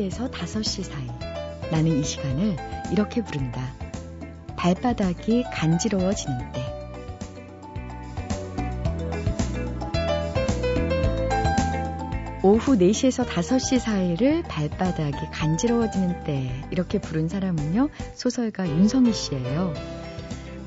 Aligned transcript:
오후 0.00 0.08
4시에서 0.08 0.30
5시 0.30 0.82
사이. 0.82 1.06
나는 1.70 1.98
이 1.98 2.02
시간을 2.02 2.56
이렇게 2.90 3.22
부른다. 3.22 3.60
발바닥이 4.56 5.44
간지러워지는 5.52 6.52
때. 6.52 6.60
오후 12.42 12.78
4시에서 12.78 13.26
5시 13.26 13.78
사이를 13.78 14.42
발바닥이 14.44 15.26
간지러워지는 15.32 16.24
때 16.24 16.50
이렇게 16.70 16.98
부른 16.98 17.28
사람은요 17.28 17.90
소설가 18.14 18.66
윤성희 18.66 19.12
씨예요. 19.12 19.99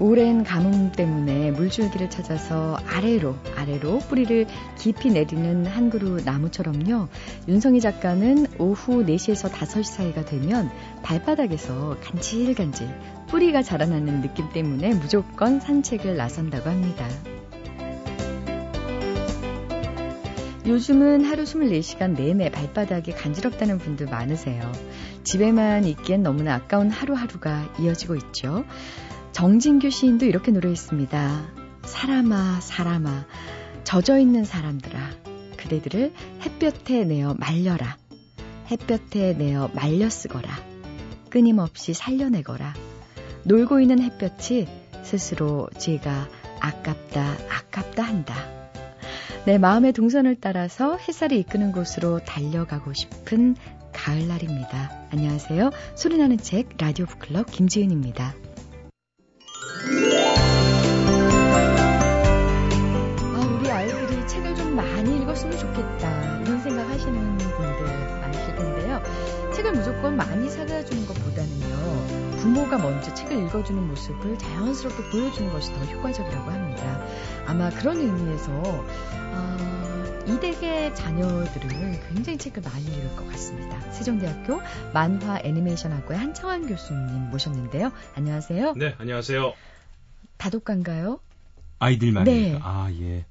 오랜 0.03 0.43
가뭄 0.43 0.91
때문에 0.91 1.52
물줄기를 1.52 2.09
찾아서 2.09 2.75
아래로 2.85 3.38
아래로 3.55 3.99
뿌리를 3.99 4.45
깊이 4.77 5.09
내리는 5.12 5.66
한 5.66 5.89
그루 5.89 6.20
나무처럼요. 6.21 7.07
윤성희 7.48 7.79
작가는 7.79 8.48
오후 8.59 9.05
4시에서 9.05 9.49
5시 9.49 9.84
사이가 9.85 10.26
되면 10.26 10.70
발바닥에서 11.03 11.99
간질간질 12.02 12.89
뿌리가 13.27 13.62
자라나는 13.62 14.20
느낌 14.20 14.49
때문에 14.49 14.93
무조건 14.93 15.62
산책을 15.62 16.17
나선다고 16.17 16.70
합니다. 16.70 17.07
요즘은 20.65 21.23
하루 21.23 21.43
24시간 21.43 22.17
내내 22.17 22.51
발바닥이 22.51 23.13
간지럽다는 23.13 23.77
분들 23.77 24.07
많으세요. 24.07 24.70
집에만 25.23 25.85
있기엔 25.85 26.23
너무나 26.23 26.55
아까운 26.55 26.90
하루하루가 26.90 27.73
이어지고 27.79 28.15
있죠. 28.15 28.65
정진규 29.34 29.89
시인도 29.89 30.26
이렇게 30.26 30.51
노래했습니다. 30.51 31.45
사람아, 31.85 32.62
사람아, 32.62 33.26
젖어 33.84 34.20
있는 34.20 34.45
사람들아, 34.45 35.09
그대들을 35.57 36.13
햇볕에 36.45 37.03
내어 37.03 37.34
말려라. 37.39 37.98
햇볕에 38.70 39.34
내어 39.34 39.70
말려 39.73 40.09
쓰거라. 40.09 40.49
끊임없이 41.31 41.95
살려내거라. 41.95 42.76
놀고 43.43 43.81
있는 43.81 44.01
햇볕이 44.04 44.67
스스로 45.01 45.67
제가 45.79 46.29
아깝다, 46.59 47.35
아깝다 47.49 48.04
한다. 48.04 48.35
내 49.45 49.57
마음의 49.57 49.93
동선을 49.93 50.37
따라서 50.39 50.95
햇살이 50.98 51.39
이끄는 51.39 51.71
곳으로 51.71 52.20
달려가고 52.20 52.93
싶은 52.93 53.55
가을날입니다. 53.91 55.07
안녕하세요. 55.11 55.71
소리나는 55.95 56.37
책 56.37 56.70
라디오 56.77 57.07
북클럽 57.07 57.51
김지은입니다. 57.51 58.35
책을 73.34 73.47
읽어주는 73.47 73.88
모습을 73.88 74.38
자연스럽게 74.38 75.09
보여주는 75.09 75.51
것이 75.51 75.73
더 75.73 75.79
효과적이라고 75.85 76.51
합니다. 76.51 77.06
아마 77.47 77.69
그런 77.72 77.97
의미에서 77.97 78.51
어, 78.62 80.23
이댁의 80.28 80.95
자녀들은 80.95 82.09
굉장히 82.09 82.38
책을 82.38 82.61
많이 82.61 82.85
읽을 82.85 83.16
것 83.16 83.28
같습니다. 83.29 83.79
세종대학교 83.91 84.61
만화 84.94 85.39
애니메이션학과의 85.44 86.19
한창환 86.19 86.67
교수님 86.67 87.29
모셨는데요. 87.31 87.91
안녕하세요. 88.16 88.73
네, 88.78 88.95
안녕하세요. 89.00 89.53
다독가인가요? 90.38 91.19
아이들 91.79 92.11
많이 92.11 92.29
네. 92.31 92.59
아, 92.61 92.91
예. 92.91 93.25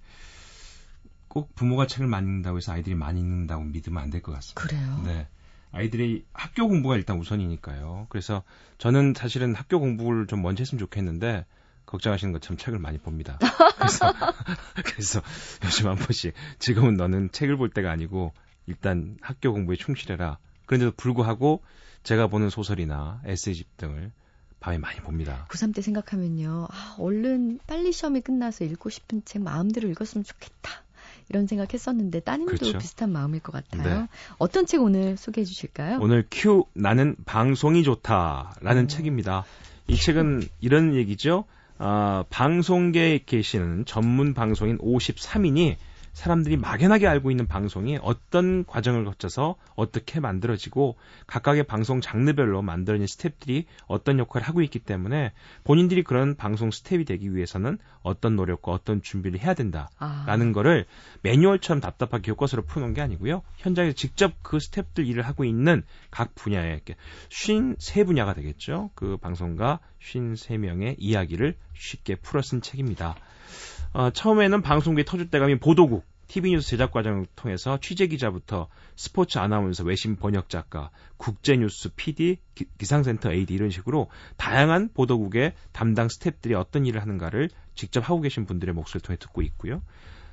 꼭 1.28 1.54
부모가 1.54 1.86
책을 1.86 2.06
많이 2.08 2.26
읽는다고 2.26 2.58
해서 2.58 2.72
아이들이 2.72 2.94
많이 2.94 3.20
읽는다고 3.20 3.62
믿으면 3.64 4.02
안 4.02 4.10
될 4.10 4.20
것 4.20 4.32
같습니다. 4.32 4.60
그래요. 4.60 5.00
네. 5.04 5.28
아이들이 5.72 6.24
학교 6.32 6.68
공부가 6.68 6.96
일단 6.96 7.18
우선이니까요. 7.18 8.06
그래서 8.10 8.42
저는 8.78 9.14
사실은 9.16 9.54
학교 9.54 9.80
공부를 9.80 10.26
좀 10.26 10.42
먼저 10.42 10.62
했으면 10.62 10.78
좋겠는데 10.78 11.46
걱정하시는 11.86 12.32
것처럼 12.32 12.58
책을 12.58 12.78
많이 12.78 12.98
봅니다. 12.98 13.38
그래서 13.76 14.12
그래서 14.84 15.22
요즘 15.64 15.88
한 15.88 15.96
번씩 15.96 16.34
지금은 16.58 16.94
너는 16.94 17.32
책을 17.32 17.56
볼 17.56 17.70
때가 17.70 17.90
아니고 17.90 18.32
일단 18.66 19.16
학교 19.20 19.52
공부에 19.52 19.76
충실해라. 19.76 20.38
그런데도 20.66 20.92
불구하고 20.96 21.62
제가 22.02 22.28
보는 22.28 22.50
소설이나 22.50 23.20
에세이집 23.24 23.76
등을 23.76 24.12
밤에 24.60 24.78
많이 24.78 25.00
봅니다. 25.00 25.46
고3 25.50 25.74
때 25.74 25.82
생각하면요. 25.82 26.68
아, 26.70 26.96
얼른 26.98 27.58
빨리 27.66 27.92
시험이 27.92 28.20
끝나서 28.20 28.64
읽고 28.64 28.90
싶은 28.90 29.22
책 29.24 29.42
마음대로 29.42 29.88
읽었으면 29.88 30.24
좋겠다. 30.24 30.81
이런 31.32 31.46
생각했었는데 31.46 32.20
따님도 32.20 32.56
그렇죠. 32.56 32.78
비슷한 32.78 33.10
마음일 33.10 33.40
것 33.40 33.52
같아요. 33.52 34.00
네. 34.02 34.08
어떤 34.36 34.66
책 34.66 34.82
오늘 34.82 35.16
소개해 35.16 35.46
주실까요? 35.46 35.98
오늘 36.00 36.26
큐 36.30 36.66
나는 36.74 37.16
방송이 37.24 37.82
좋다라는 37.82 38.84
오. 38.84 38.86
책입니다. 38.86 39.44
이 39.88 39.96
책은 39.96 40.42
이런 40.60 40.94
얘기죠. 40.94 41.44
아, 41.78 42.24
방송계에 42.28 43.20
계시는 43.24 43.86
전문 43.86 44.34
방송인 44.34 44.76
53인이 44.78 45.76
사람들이 46.12 46.56
막연하게 46.56 47.06
알고 47.06 47.30
있는 47.30 47.46
방송이 47.46 47.98
어떤 48.02 48.64
과정을 48.64 49.04
거쳐서 49.04 49.56
어떻게 49.74 50.20
만들어지고 50.20 50.96
각각의 51.26 51.64
방송 51.64 52.00
장르별로 52.00 52.62
만들어진 52.62 53.06
스텝들이 53.06 53.66
어떤 53.86 54.18
역할을 54.18 54.46
하고 54.46 54.62
있기 54.62 54.78
때문에 54.78 55.32
본인들이 55.64 56.02
그런 56.02 56.36
방송 56.36 56.70
스텝이 56.70 57.04
되기 57.04 57.34
위해서는 57.34 57.78
어떤 58.02 58.36
노력과 58.36 58.72
어떤 58.72 59.02
준비를 59.02 59.40
해야 59.40 59.54
된다. 59.54 59.88
아, 59.98 60.24
라는 60.26 60.52
거를 60.52 60.86
매뉴얼처럼 61.22 61.80
답답하게 61.80 62.22
교과서로 62.22 62.64
푸는 62.64 62.94
게 62.94 63.00
아니고요. 63.00 63.42
현장에서 63.56 63.94
직접 63.94 64.34
그 64.42 64.58
스탭들 64.58 65.06
일을 65.06 65.22
하고 65.22 65.44
있는 65.44 65.82
각 66.10 66.34
분야에 66.34 66.80
53 67.30 68.06
분야가 68.06 68.34
되겠죠. 68.34 68.90
그 68.94 69.16
방송가 69.16 69.80
53명의 70.00 70.96
이야기를 70.98 71.56
쉽게 71.74 72.16
풀어 72.16 72.42
쓴 72.42 72.60
책입니다. 72.60 73.16
어, 73.92 74.10
처음에는 74.10 74.62
방송국의 74.62 75.04
터줏대감인 75.04 75.60
보도국, 75.60 76.06
TV뉴스 76.26 76.70
제작 76.70 76.92
과정을 76.92 77.26
통해서 77.36 77.78
취재 77.78 78.06
기자부터 78.06 78.68
스포츠 78.96 79.38
아나운서, 79.38 79.84
외신 79.84 80.16
번역 80.16 80.48
작가, 80.48 80.90
국제뉴스 81.18 81.90
PD, 81.94 82.38
기, 82.54 82.64
기상센터 82.78 83.32
AD 83.32 83.52
이런 83.52 83.68
식으로 83.68 84.08
다양한 84.38 84.88
보도국의 84.94 85.52
담당 85.72 86.06
스탭들이 86.06 86.58
어떤 86.58 86.86
일을 86.86 87.02
하는가를 87.02 87.50
직접 87.74 88.08
하고 88.08 88.22
계신 88.22 88.46
분들의 88.46 88.74
목소리를 88.74 89.02
통해 89.02 89.18
듣고 89.18 89.42
있고요. 89.42 89.82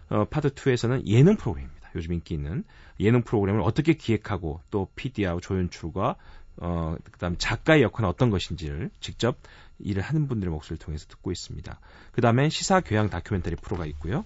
어, 0.09 0.23
파트 0.29 0.51
2에서는 0.51 1.05
예능 1.05 1.35
프로그램입니다. 1.35 1.91
요즘 1.95 2.13
인기 2.13 2.35
있는 2.35 2.63
예능 3.01 3.23
프로그램을 3.23 3.61
어떻게 3.61 3.93
기획하고 3.93 4.61
또 4.69 4.87
PD하고 4.95 5.41
조연출과 5.41 6.15
어, 6.61 6.95
그다음 7.11 7.35
작가의 7.37 7.83
역할은 7.83 8.09
어떤 8.09 8.29
것인지를 8.29 8.89
직접 8.99 9.37
일을 9.79 10.01
하는 10.01 10.27
분들의 10.27 10.51
목소리를 10.51 10.83
통해서 10.83 11.07
듣고 11.07 11.31
있습니다. 11.31 11.79
그 12.11 12.21
다음에 12.21 12.49
시사 12.49 12.81
교양 12.81 13.09
다큐멘터리 13.09 13.55
프로가 13.55 13.85
있고요. 13.87 14.25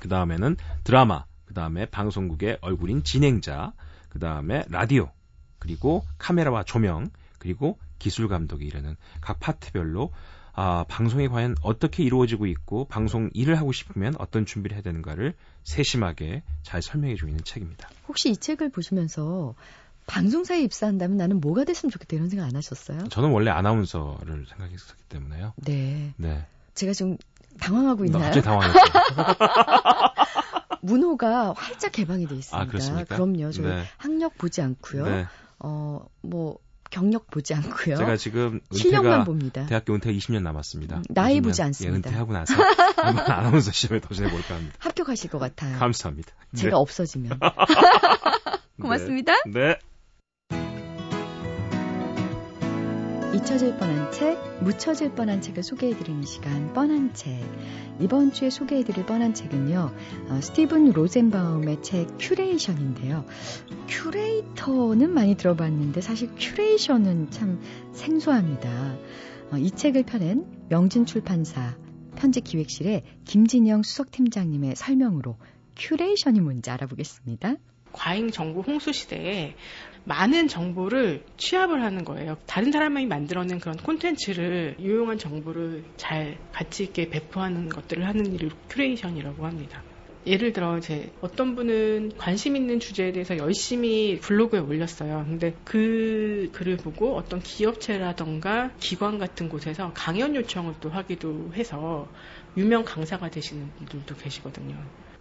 그 0.00 0.08
다음에는 0.08 0.56
드라마, 0.82 1.24
그 1.44 1.54
다음에 1.54 1.86
방송국의 1.86 2.58
얼굴인 2.60 3.04
진행자, 3.04 3.72
그 4.08 4.18
다음에 4.18 4.64
라디오, 4.68 5.10
그리고 5.58 6.04
카메라와 6.18 6.64
조명, 6.64 7.10
그리고 7.38 7.78
기술 7.98 8.28
감독이 8.28 8.66
이르는 8.66 8.96
각 9.20 9.38
파트별로 9.40 10.10
아, 10.52 10.84
방송이 10.88 11.28
과연 11.28 11.54
어떻게 11.62 12.02
이루어지고 12.02 12.46
있고 12.46 12.86
방송 12.86 13.30
일을 13.32 13.56
하고 13.56 13.72
싶으면 13.72 14.14
어떤 14.18 14.46
준비를 14.46 14.74
해야 14.74 14.82
되는가를 14.82 15.34
세심하게 15.62 16.42
잘 16.62 16.82
설명해 16.82 17.14
주고 17.14 17.28
있는 17.28 17.44
책입니다. 17.44 17.88
혹시 18.08 18.30
이 18.30 18.36
책을 18.36 18.70
보시면서 18.70 19.54
방송사에 20.10 20.60
입사한다면 20.62 21.16
나는 21.16 21.40
뭐가 21.40 21.62
됐으면 21.62 21.92
좋겠다 21.92 22.16
이런 22.16 22.28
생각 22.28 22.46
안 22.46 22.56
하셨어요? 22.56 23.06
저는 23.10 23.30
원래 23.30 23.52
아나운서를 23.52 24.44
생각했었기 24.48 25.04
때문에요. 25.08 25.54
네. 25.56 26.14
네. 26.16 26.46
제가 26.74 26.92
좀 26.92 27.16
당황하고 27.60 28.04
있나요? 28.06 28.24
갑자기 28.24 28.44
당황했어요. 28.44 28.82
문호가 30.82 31.54
활짝 31.56 31.92
개방이 31.92 32.26
돼 32.26 32.34
있습니다. 32.34 32.58
아, 32.58 32.66
그렇습니까? 32.66 33.14
그럼요. 33.14 33.52
저희 33.52 33.66
네. 33.66 33.84
학력 33.98 34.36
보지 34.36 34.62
않고요. 34.62 35.04
네. 35.04 35.26
어, 35.60 36.04
뭐 36.22 36.58
경력 36.90 37.30
보지 37.30 37.54
않고요. 37.54 37.96
제가 37.96 38.16
지금 38.16 38.60
실력만 38.72 39.12
은퇴가 39.12 39.24
봅니다. 39.24 39.66
대학교 39.66 39.94
은퇴가 39.94 40.16
20년 40.16 40.42
남았습니다. 40.42 40.96
음, 40.96 41.02
나이 41.10 41.38
20년, 41.38 41.44
보지 41.44 41.62
예, 41.62 41.66
않습니다. 41.66 42.08
은퇴하고 42.08 42.32
나서 42.32 42.54
한번 42.96 43.30
아나운서 43.30 43.70
시험에 43.70 44.00
도전해 44.00 44.28
볼까 44.28 44.56
합니다. 44.56 44.74
합격하실 44.80 45.30
것 45.30 45.38
같아요. 45.38 45.78
감사합니다. 45.78 46.32
제가 46.56 46.78
없어지면. 46.78 47.38
네. 47.38 47.46
고맙습니다. 48.82 49.34
네. 49.46 49.78
잊혀질 53.32 53.76
뻔한 53.76 54.10
책, 54.10 54.38
묻혀질 54.60 55.14
뻔한 55.14 55.40
책을 55.40 55.62
소개해드리는 55.62 56.24
시간, 56.24 56.72
뻔한 56.72 57.14
책. 57.14 57.38
이번 58.00 58.32
주에 58.32 58.50
소개해드릴 58.50 59.06
뻔한 59.06 59.34
책은요, 59.34 59.94
어, 60.28 60.40
스티븐 60.40 60.90
로젠바움의 60.90 61.80
책 61.82 62.08
curation인데요. 62.18 63.24
큐레이터는 63.86 65.14
많이 65.14 65.36
들어봤는데 65.36 66.00
사실 66.00 66.28
curation은 66.36 67.30
참 67.30 67.60
생소합니다. 67.92 68.96
어, 69.52 69.58
이 69.58 69.70
책을 69.70 70.02
펴낸 70.02 70.44
명진 70.68 71.06
출판사 71.06 71.76
편집 72.16 72.42
기획실의 72.42 73.04
김진영 73.26 73.84
수석팀장님의 73.84 74.74
설명으로 74.74 75.36
curation이 75.76 76.40
뭔지 76.40 76.70
알아보겠습니다. 76.70 77.54
과잉 77.92 78.30
정보 78.30 78.60
홍수 78.60 78.92
시대에 78.92 79.54
많은 80.04 80.48
정보를 80.48 81.24
취합을 81.36 81.82
하는 81.82 82.04
거예요. 82.04 82.36
다른 82.46 82.72
사람이 82.72 83.06
만들어낸 83.06 83.58
그런 83.58 83.76
콘텐츠를 83.76 84.76
유용한 84.80 85.18
정보를 85.18 85.84
잘 85.96 86.38
가치 86.52 86.84
있게 86.84 87.10
배포하는 87.10 87.68
것들을 87.68 88.06
하는 88.06 88.32
일을 88.32 88.50
curation이라고 88.68 89.46
합니다. 89.46 89.84
예를 90.26 90.52
들어 90.52 90.76
이제 90.76 91.10
어떤 91.20 91.54
분은 91.56 92.12
관심 92.18 92.54
있는 92.54 92.78
주제에 92.78 93.12
대해서 93.12 93.38
열심히 93.38 94.18
블로그에 94.20 94.60
올렸어요. 94.60 95.24
근데 95.26 95.54
그 95.64 96.50
글을 96.52 96.76
보고 96.76 97.16
어떤 97.16 97.40
기업체라던가 97.40 98.70
기관 98.78 99.18
같은 99.18 99.48
곳에서 99.48 99.92
강연 99.94 100.36
요청을 100.36 100.74
또 100.80 100.90
하기도 100.90 101.52
해서 101.54 102.06
유명 102.56 102.84
강사가 102.84 103.30
되시는 103.30 103.72
분들도 103.78 104.14
계시거든요. 104.16 104.76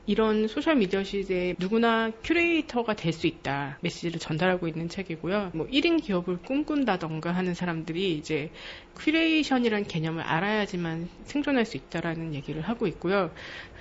이런 0.06 0.48
소셜미디어 0.48 1.04
시대에 1.04 1.56
누구나 1.60 2.12
큐레이터가 2.24 2.96
될 2.96 3.14
수 3.14 3.28
있다 3.28 3.78
메시지를 3.82 4.20
전달하고 4.20 4.68
있는 4.68 4.90
책이고요. 4.90 5.52
뭐 5.54 5.68
1인 5.68 6.02
기업을 6.02 6.38
꿈꾼다던가 6.44 7.32
하는 7.32 7.54
사람들이 7.54 8.18
이제 8.18 8.52
curation이라는 8.96 9.88
개념을 9.88 10.24
알아야지만 10.24 11.10
생존할 11.26 11.66
수 11.66 11.78
있다라는 11.78 12.34
얘기를 12.34 12.62
하고 12.62 12.88
있고요. 12.88 13.32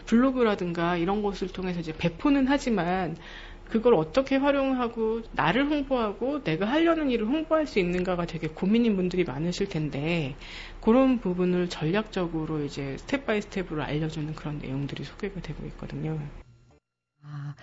블로그라든가 0.07 0.97
이런 0.97 1.23
것을 1.23 1.49
통해서 1.49 1.81
이제 1.81 1.93
배포는 1.97 2.47
하지만 2.49 3.17
그걸 3.69 3.95
어떻게 3.95 4.37
활용하고 4.37 5.23
나를 5.33 5.67
홍보하고 5.67 6.43
내가 6.43 6.67
하려는 6.67 7.11
일을 7.11 7.27
홍보할 7.27 7.67
수 7.67 7.79
있는가가 7.79 8.27
되게 8.27 8.49
고민인 8.49 8.97
분들이 8.97 9.25
많으실 9.25 9.69
텐데 9.69 10.35
그런 10.81 11.19
부분을 11.19 11.69
전략적으로 11.69 12.65
이제 12.65 12.97
step 12.99 13.27
by 13.27 13.43
step으로 13.43 13.83
알려주는 13.83 14.35
그런 14.35 14.59
내용들이 14.59 15.05
소개가 15.05 15.41
되고 15.41 15.67
있거든요. 15.67 16.19
아, 17.23 17.55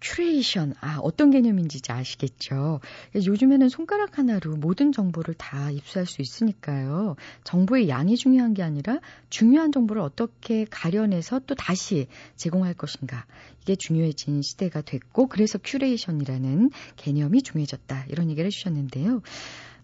큐레이션, 0.00 0.74
아, 0.80 0.98
어떤 1.02 1.30
개념인지 1.30 1.80
아시겠죠? 1.88 2.80
요즘에는 3.14 3.68
손가락 3.68 4.18
하나로 4.18 4.56
모든 4.56 4.92
정보를 4.92 5.34
다 5.34 5.70
입수할 5.70 6.06
수 6.06 6.22
있으니까요. 6.22 7.16
정보의 7.44 7.88
양이 7.88 8.16
중요한 8.16 8.54
게 8.54 8.62
아니라 8.62 9.00
중요한 9.28 9.72
정보를 9.72 10.00
어떻게 10.02 10.64
가려내서 10.64 11.40
또 11.46 11.54
다시 11.54 12.06
제공할 12.36 12.74
것인가. 12.74 13.26
이게 13.62 13.74
중요해진 13.74 14.42
시대가 14.42 14.82
됐고, 14.82 15.26
그래서 15.26 15.58
curation이라는 15.62 16.70
개념이 16.96 17.42
중요해졌다. 17.42 18.06
이런 18.08 18.30
얘기를 18.30 18.46
해주셨는데요. 18.46 19.22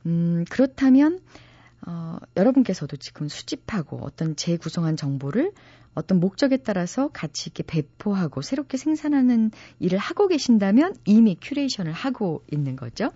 음, 0.07 0.45
그렇다면, 0.49 1.21
어, 1.87 2.19
여러분께서도 2.37 2.97
지금 2.97 3.29
수집하고 3.29 3.99
어떤 4.03 4.37
재구성한 4.37 4.97
정보를 4.97 5.53
어떤 5.95 6.21
목적에 6.21 6.59
따라서 6.59 7.09
가치 7.13 7.51
있게 7.51 7.63
배포하고 7.63 8.43
새롭게 8.43 8.77
생산하는 8.77 9.51
일을 9.81 9.99
하고 9.99 10.29
계신다면 10.29 10.95
이미 11.05 11.37
curation을 11.41 11.93
하고 11.93 12.45
있는 12.51 12.77
거죠. 12.77 13.11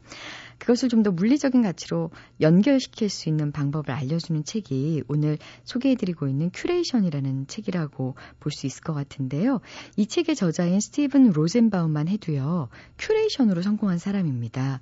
그것을 0.59 0.89
좀 0.89 0.99
더 1.03 1.13
물리적인 1.13 1.63
가치로 1.63 2.11
연결시킬 2.41 3.09
수 3.09 3.29
있는 3.29 3.53
방법을 3.53 3.93
알려주는 3.93 4.43
책이 4.45 5.05
오늘 5.07 5.39
소개해드리고 5.63 6.27
있는 6.27 6.51
curation이라는 6.53 7.47
책이라고 7.47 8.17
볼 8.41 8.51
수 8.53 8.67
있을 8.67 8.83
것 8.83 8.95
같은데요. 8.95 9.61
이 9.97 10.07
책의 10.07 10.35
저자인 10.35 10.81
스티븐 10.81 11.31
로젠바움만 11.31 12.09
해도요, 12.09 12.69
curation으로 12.99 13.63
성공한 13.63 13.99
사람입니다. 13.99 14.81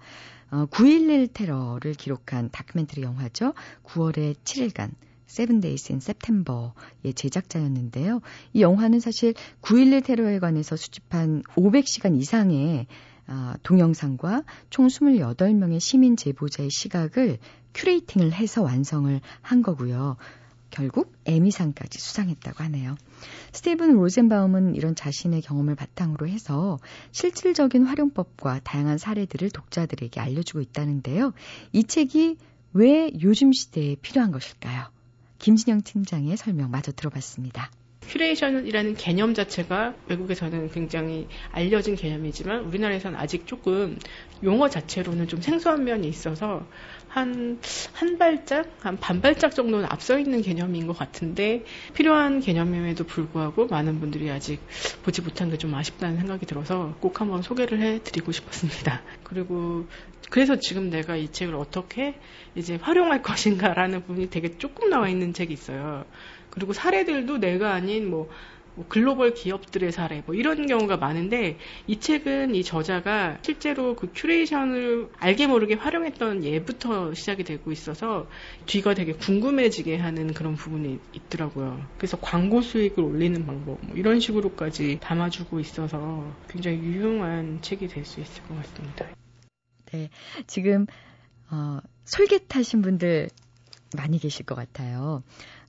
어, 0.51 0.67
9.11 0.67 1.35
테러를 1.35 1.93
기록한 1.93 2.49
다큐멘터리 2.51 3.03
영화죠. 3.03 3.53
9월의 3.85 4.37
7일간. 4.45 4.93
Seven 5.27 5.61
Days 5.61 5.93
in 5.93 5.99
September의 5.99 7.15
제작자였는데요. 7.15 8.21
이 8.53 8.63
영화는 8.63 9.01
사실 9.01 9.35
9.11 9.63 10.05
테러에 10.05 10.39
관해서 10.39 10.77
수집한 10.77 11.43
500시간 11.55 12.19
이상의 12.19 12.87
아, 13.29 13.57
동영상과 13.63 14.45
총 14.71 14.87
28명의 14.87 15.81
시민 15.81 16.17
제보자의 16.17 16.71
시각을 16.71 17.39
큐레이팅을 17.75 18.33
해서 18.33 18.63
완성을 18.63 19.21
한 19.43 19.63
거고요. 19.63 20.17
결국 20.71 21.13
에미상까지 21.25 21.99
수상했다고 21.99 22.63
하네요. 22.65 22.97
스티븐 23.53 23.95
로젠바움은 23.95 24.75
이런 24.75 24.95
자신의 24.95 25.41
경험을 25.43 25.75
바탕으로 25.75 26.29
해서 26.29 26.79
실질적인 27.13 27.85
활용법과 27.85 28.61
다양한 28.63 28.99
사례들을 28.99 29.51
독자들에게 29.51 30.21
알려주고 30.21 30.61
있다는데요. 30.61 31.33
이 31.73 31.85
책이 31.85 32.37
왜 32.75 33.11
요즘 33.23 33.53
시대에 33.53 33.97
필요한 33.97 34.33
것일까요? 34.33 34.96
김진영 35.39 35.83
팀장의 35.83 36.37
설명 36.37 36.71
마저 36.71 36.93
들어봤습니다. 36.93 37.71
큐레이션이라는 38.09 38.95
개념 38.95 39.35
자체가 39.35 39.95
외국에서는 40.09 40.71
굉장히 40.71 41.27
알려진 41.53 41.97
개념이지만 41.97 42.61
우리나라에서는 42.61 43.19
아직 43.19 43.47
조금 43.47 43.99
용어 44.45 44.69
자체로는 44.69 45.29
좀 45.29 45.41
생소한 45.41 45.85
면이 45.85 46.09
있어서 46.09 46.67
한, 47.09 47.59
한 47.95 48.19
발짝, 48.19 48.69
한 48.81 48.99
반 48.99 49.21
발짝 49.23 49.55
정도는 49.55 49.87
앞서 49.89 50.19
있는 50.19 50.43
개념인 50.43 50.87
것 50.87 50.97
같은데 50.99 51.65
필요한 51.95 52.41
개념임에도 52.41 53.05
불구하고 53.05 53.67
많은 53.67 54.01
분들이 54.01 54.31
아직 54.31 54.61
보지 55.03 55.23
못한 55.23 55.51
게 55.51 55.57
좀 55.57 55.75
아쉽다는 55.75 56.19
생각이 56.19 56.45
들어서 56.45 56.95
꼭 57.01 57.21
한번 57.21 57.41
소개를 57.41 57.81
해 57.81 58.03
드리고 58.03 58.31
싶었습니다. 58.33 59.01
그리고 59.23 59.87
그래서 60.29 60.57
지금 60.57 60.91
내가 60.91 61.17
이 61.17 61.33
책을 61.33 61.55
어떻게 61.55 62.15
이제 62.55 62.77
활용할 62.77 63.23
것인가라는 63.23 64.03
부분이 64.05 64.29
되게 64.29 64.59
조금 64.59 64.91
나와 64.91 65.09
있는 65.09 65.33
책이 65.33 65.53
있어요. 65.55 66.05
그리고 66.57 66.73
사례들도 66.73 67.39
내가 67.39 67.75
아닌 67.75 68.09
뭐, 68.09 68.31
뭐 68.75 68.87
글로벌 68.89 69.35
기업들의 69.35 69.93
사례 69.93 70.23
뭐 70.25 70.35
이런 70.35 70.67
경우가 70.67 70.97
많은데 70.97 71.59
이 71.87 72.01
책은 72.01 72.55
이 72.55 72.65
저자가 72.65 73.39
실제로 73.43 73.95
그 73.95 74.11
큐레이션을 74.15 75.11
알게 75.19 75.47
모르게 75.49 75.75
활용했던 75.75 76.45
예부터 76.45 77.13
시작이 77.13 77.45
되고 77.45 77.73
있어서 77.73 78.27
뒤가 78.65 78.95
되게 78.95 79.13
궁금해지게 79.13 79.99
하는 79.99 80.33
그런 80.33 80.55
부분이 80.57 80.99
있더라고요. 81.13 81.87
그래서 81.99 82.17
광고 82.21 82.63
수익을 82.63 83.05
올리는 83.05 83.45
방법 83.45 83.79
뭐 83.83 83.95
이런 83.95 84.19
식으로까지 84.21 84.99
담아주고 85.03 85.61
있어서 85.61 86.35
굉장히 86.49 86.79
유용한 86.79 87.61
책이 87.61 87.89
될 87.89 88.05
수 88.07 88.21
있을 88.21 88.43
것 88.45 88.55
같습니다. 88.57 89.07
네, 89.93 90.11
지금 90.47 90.87
어, 91.51 91.81
솔깃하신 92.05 92.83
분들 92.83 93.29
많이 93.95 94.19
계실 94.19 94.45
것 94.45 94.55
같아요. 94.55 95.23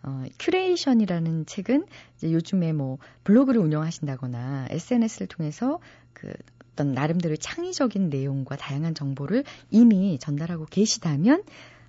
어, 0.04 0.24
큐레이션이라는 0.40 1.46
책은 1.46 1.86
이제 2.18 2.32
요즘에 2.32 2.74
뭐 2.74 2.98
블로그를 3.24 3.62
운영하신다거나 3.62 4.68
SNS를 4.70 5.28
통해서 5.28 5.80
그 6.14 6.32
어떤 6.72 6.94
나름대로 6.94 7.36
창의적인 7.36 8.10
내용과 8.10 8.56
다양한 8.56 8.96
정보를 8.96 9.44
이미 9.72 10.18
전달하고 10.20 10.66
계시다면 10.66 11.44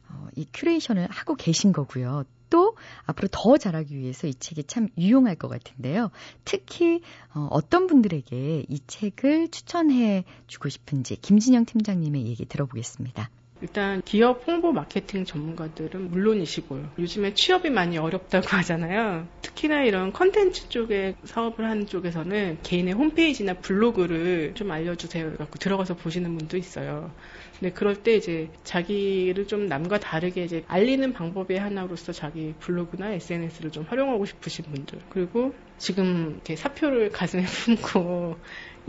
어, 0.08 0.28
이 0.34 0.46
큐레이션을 0.52 1.08
하고 1.10 1.34
계신 1.34 1.72
거고요. 1.72 2.24
또 2.50 2.76
앞으로 3.04 3.28
더 3.30 3.58
잘하기 3.58 3.94
위해서 3.96 4.26
이 4.26 4.34
책이 4.34 4.64
참 4.64 4.88
유용할 4.96 5.36
것 5.36 5.48
같은데요. 5.48 6.10
특히 6.44 7.02
어, 7.34 7.48
어떤 7.50 7.86
분들에게 7.86 8.64
이 8.66 8.80
책을 8.86 9.48
추천해 9.48 10.24
주고 10.46 10.70
싶은지 10.70 11.16
김진영 11.16 11.66
팀장님의 11.66 12.26
얘기 12.26 12.46
들어보겠습니다. 12.46 13.30
일단 13.60 14.02
기업 14.04 14.46
홍보 14.46 14.72
마케팅 14.72 15.24
전문가들은 15.24 16.10
물론이시고요. 16.10 16.90
요즘에 16.98 17.34
취업이 17.34 17.70
많이 17.70 17.98
어렵다고 17.98 18.46
하잖아요. 18.58 19.26
특히나 19.42 19.82
이런 19.82 20.12
컨텐츠 20.12 20.68
쪽에 20.68 21.14
사업을 21.24 21.64
하는 21.64 21.86
쪽에서는 21.86 22.58
개인의 22.62 22.94
홈페이지나 22.94 23.54
블로그를 23.54 24.54
좀 24.54 24.70
알려주세요. 24.70 25.34
갖고 25.36 25.58
들어가서 25.58 25.94
보시는 25.96 26.36
분도 26.36 26.56
있어요. 26.56 27.10
근데 27.58 27.72
그럴 27.72 27.96
때 27.96 28.14
이제 28.14 28.48
자기를 28.62 29.48
좀 29.48 29.66
남과 29.66 29.98
다르게 29.98 30.44
이제 30.44 30.64
알리는 30.68 31.12
방법의 31.12 31.58
하나로서 31.58 32.12
자기 32.12 32.54
블로그나 32.60 33.12
SNS를 33.12 33.72
좀 33.72 33.84
활용하고 33.88 34.26
싶으신 34.26 34.64
분들. 34.66 35.00
그리고 35.08 35.54
지금 35.76 36.32
이렇게 36.34 36.54
사표를 36.54 37.10
가슴에 37.10 37.42
품고 37.64 38.36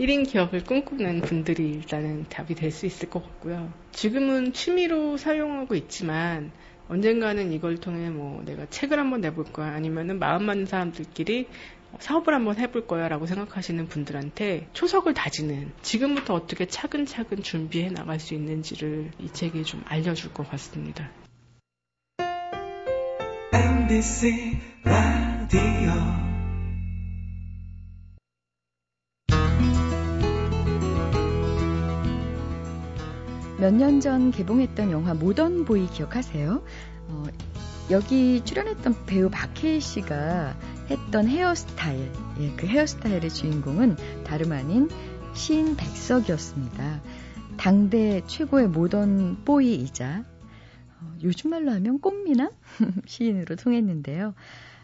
1인 0.00 0.26
기업을 0.26 0.64
꿈꾸는 0.64 1.20
분들이 1.20 1.72
일단은 1.72 2.24
답이 2.30 2.54
될 2.54 2.70
수 2.72 2.86
있을 2.86 3.10
것 3.10 3.22
같고요. 3.22 3.70
지금은 3.92 4.54
취미로 4.54 5.18
사용하고 5.18 5.74
있지만 5.74 6.52
언젠가는 6.88 7.52
이걸 7.52 7.76
통해 7.76 8.08
뭐 8.08 8.42
내가 8.44 8.64
책을 8.66 8.98
한번 8.98 9.20
내볼 9.20 9.44
거야 9.52 9.72
아니면은 9.72 10.18
마음 10.18 10.44
맞는 10.44 10.64
사람들끼리 10.64 11.48
사업을 11.98 12.32
한번 12.32 12.56
해볼 12.56 12.86
거야 12.86 13.08
라고 13.08 13.26
생각하시는 13.26 13.88
분들한테 13.88 14.68
초석을 14.72 15.12
다지는 15.12 15.70
지금부터 15.82 16.34
어떻게 16.34 16.66
차근차근 16.66 17.42
준비해 17.42 17.90
나갈 17.90 18.20
수 18.20 18.32
있는지를 18.32 19.10
이 19.18 19.28
책이 19.30 19.64
좀 19.64 19.82
알려줄 19.86 20.32
것 20.32 20.48
같습니다. 20.48 21.10
MBC 23.52 24.58
라디오 24.84 26.29
몇 33.60 33.74
년 33.74 34.00
전 34.00 34.30
개봉했던 34.30 34.90
영화 34.90 35.12
모던 35.14 35.64
보이 35.66 35.86
기억하세요? 35.86 36.62
어, 37.08 37.24
여기 37.90 38.42
출연했던 38.44 39.04
배우 39.06 39.28
박해일 39.30 39.80
씨가 39.80 40.56
했던 40.88 41.28
헤어스타일, 41.28 42.10
예, 42.40 42.52
그 42.56 42.66
헤어스타일의 42.66 43.28
주인공은 43.30 43.96
다름 44.24 44.52
아닌 44.52 44.88
시인 45.34 45.76
백석이었습니다. 45.76 47.02
당대 47.58 48.22
최고의 48.26 48.68
모던 48.68 49.44
뽀이이자 49.44 50.24
어, 51.00 51.14
요즘 51.22 51.50
말로 51.50 51.70
하면 51.72 52.00
꽃미남 52.00 52.50
시인으로 53.06 53.56
통했는데요. 53.56 54.34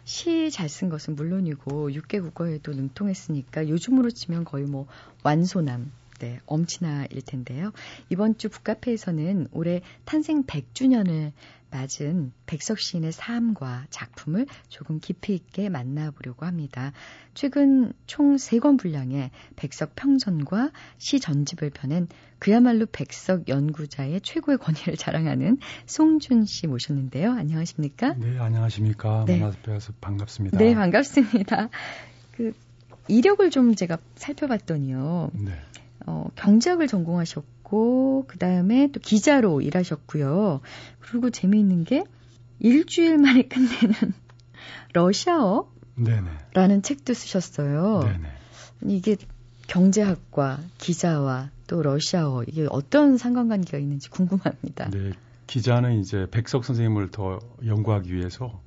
시 0.03 0.49
잘 0.51 0.69
쓴 0.69 0.89
것은 0.89 1.15
물론이고 1.15 1.89
6개 1.89 2.21
국어에도 2.21 2.71
능통했으니까 2.71 3.67
요즘으로 3.67 4.09
치면 4.11 4.45
거의 4.45 4.65
뭐 4.65 4.87
완소남, 5.23 5.91
네, 6.19 6.39
엄친아일 6.45 7.21
텐데요. 7.25 7.71
이번 8.09 8.37
주 8.37 8.49
북카페에서는 8.49 9.49
올해 9.51 9.81
탄생 10.05 10.43
100주년을 10.43 11.31
맞은 11.69 12.31
백석 12.45 12.79
시인의 12.79 13.11
삶과 13.11 13.87
작품을 13.89 14.47
조금 14.69 14.99
깊이 14.99 15.35
있게 15.35 15.69
만나보려고 15.69 16.45
합니다. 16.45 16.93
최근 17.33 17.93
총 18.05 18.35
3권 18.35 18.79
분량의 18.79 19.31
백석 19.55 19.95
평전과 19.95 20.71
시 20.97 21.19
전집을 21.19 21.71
펴낸 21.71 22.07
그야말로 22.39 22.85
백석 22.85 23.49
연구자의 23.49 24.21
최고의 24.21 24.57
권위를 24.59 24.95
자랑하는 24.97 25.57
송준 25.85 26.45
씨 26.45 26.67
모셨는데요. 26.67 27.31
안녕하십니까? 27.31 28.13
네, 28.13 28.39
안녕하십니까? 28.39 29.25
네. 29.25 29.39
만나서 29.39 29.57
뵈어서 29.63 29.93
반갑습니다. 29.99 30.57
네, 30.57 30.73
반갑습니다. 30.73 31.69
그 32.31 32.53
이력을 33.07 33.49
좀 33.49 33.75
제가 33.75 33.97
살펴봤더니요. 34.15 35.31
네. 35.33 35.51
어, 36.07 36.29
경제학을 36.35 36.87
전공하셨고 36.87 38.25
그 38.27 38.37
다음에 38.39 38.87
또 38.91 38.99
기자로 38.99 39.61
일하셨고요. 39.61 40.61
그리고 40.99 41.29
재미있는 41.29 41.83
게 41.83 42.03
일주일 42.59 43.17
만에 43.17 43.43
끝내는 43.47 44.13
러시아어 44.93 45.69
네네. 45.95 46.29
라는 46.53 46.81
책도 46.81 47.13
쓰셨어요. 47.13 47.99
네네. 48.03 48.29
이게 48.85 49.17
경제학과 49.67 50.59
기자와 50.77 51.51
또 51.67 51.81
러시아어 51.81 52.43
이게 52.47 52.67
어떤 52.69 53.17
상관관계가 53.17 53.77
있는지 53.77 54.09
궁금합니다. 54.09 54.89
네, 54.89 55.11
기자는 55.47 55.99
이제 55.99 56.25
백석 56.31 56.63
선생님을 56.63 57.09
더 57.11 57.39
연구하기 57.65 58.13
위해서 58.13 58.61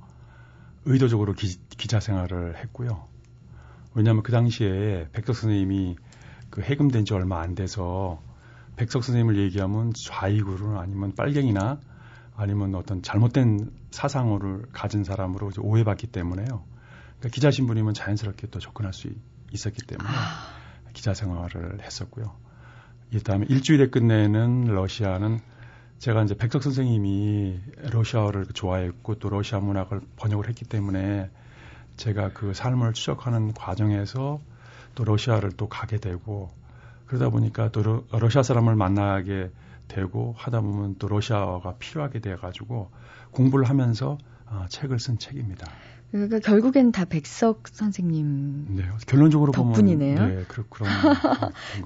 의도적으로 0.85 1.33
기, 1.33 1.57
자 1.87 1.99
생활을 1.99 2.57
했고요. 2.57 3.07
왜냐하면 3.95 4.21
그 4.21 4.31
당시에 4.31 5.07
백석 5.11 5.35
선생님이 5.35 5.95
그 6.51 6.61
해금된 6.61 7.05
지 7.05 7.13
얼마 7.13 7.41
안 7.41 7.55
돼서 7.55 8.21
백석 8.75 9.03
선생님을 9.03 9.37
얘기하면 9.37 9.93
좌익으로 9.93 10.79
아니면 10.79 11.13
빨갱이나 11.15 11.79
아니면 12.35 12.75
어떤 12.75 13.01
잘못된 13.01 13.71
사상을 13.91 14.67
가진 14.71 15.03
사람으로 15.03 15.51
오해받기 15.59 16.07
때문에요. 16.07 16.63
그러니까 17.17 17.29
기자 17.33 17.51
신분이면 17.51 17.93
자연스럽게 17.93 18.47
또 18.47 18.59
접근할 18.59 18.93
수 18.93 19.09
있었기 19.51 19.85
때문에 19.85 20.09
아. 20.09 20.91
기자 20.93 21.13
생활을 21.13 21.81
했었고요. 21.81 22.35
이 23.13 23.19
다음에 23.19 23.45
일주일에 23.49 23.89
끝내는 23.89 24.65
러시아는 24.65 25.39
제가 25.99 26.23
이제 26.23 26.35
백석 26.35 26.63
선생님이 26.63 27.59
러시아어를 27.91 28.47
좋아했고 28.47 29.15
또 29.15 29.29
러시아 29.29 29.59
문학을 29.59 30.01
번역을 30.15 30.49
했기 30.49 30.65
때문에 30.65 31.29
제가 31.97 32.33
그 32.33 32.53
삶을 32.53 32.93
추적하는 32.93 33.53
과정에서 33.53 34.39
또 34.95 35.03
러시아를 35.03 35.51
또 35.51 35.67
가게 35.67 35.97
되고 35.97 36.49
그러다 37.05 37.29
보니까 37.29 37.69
또 37.71 38.05
러시아 38.11 38.43
사람을 38.43 38.75
만나게 38.75 39.49
되고 39.87 40.33
하다 40.37 40.61
보면 40.61 40.95
또 40.97 41.07
러시아어가 41.07 41.75
필요하게 41.77 42.19
돼 42.19 42.35
가지고 42.35 42.89
공부를 43.31 43.69
하면서 43.69 44.17
어, 44.45 44.65
책을 44.69 44.99
쓴 44.99 45.17
책입니다. 45.17 45.69
그러니까 46.11 46.39
결국엔 46.39 46.91
다 46.91 47.05
백석 47.05 47.69
선생님 47.69 48.75
네, 48.75 48.83
결론적으로 49.07 49.53
덕분이네요. 49.53 50.15
보면 50.15 50.35
네, 50.35 50.43
그런 50.47 50.67
그런 50.69 50.89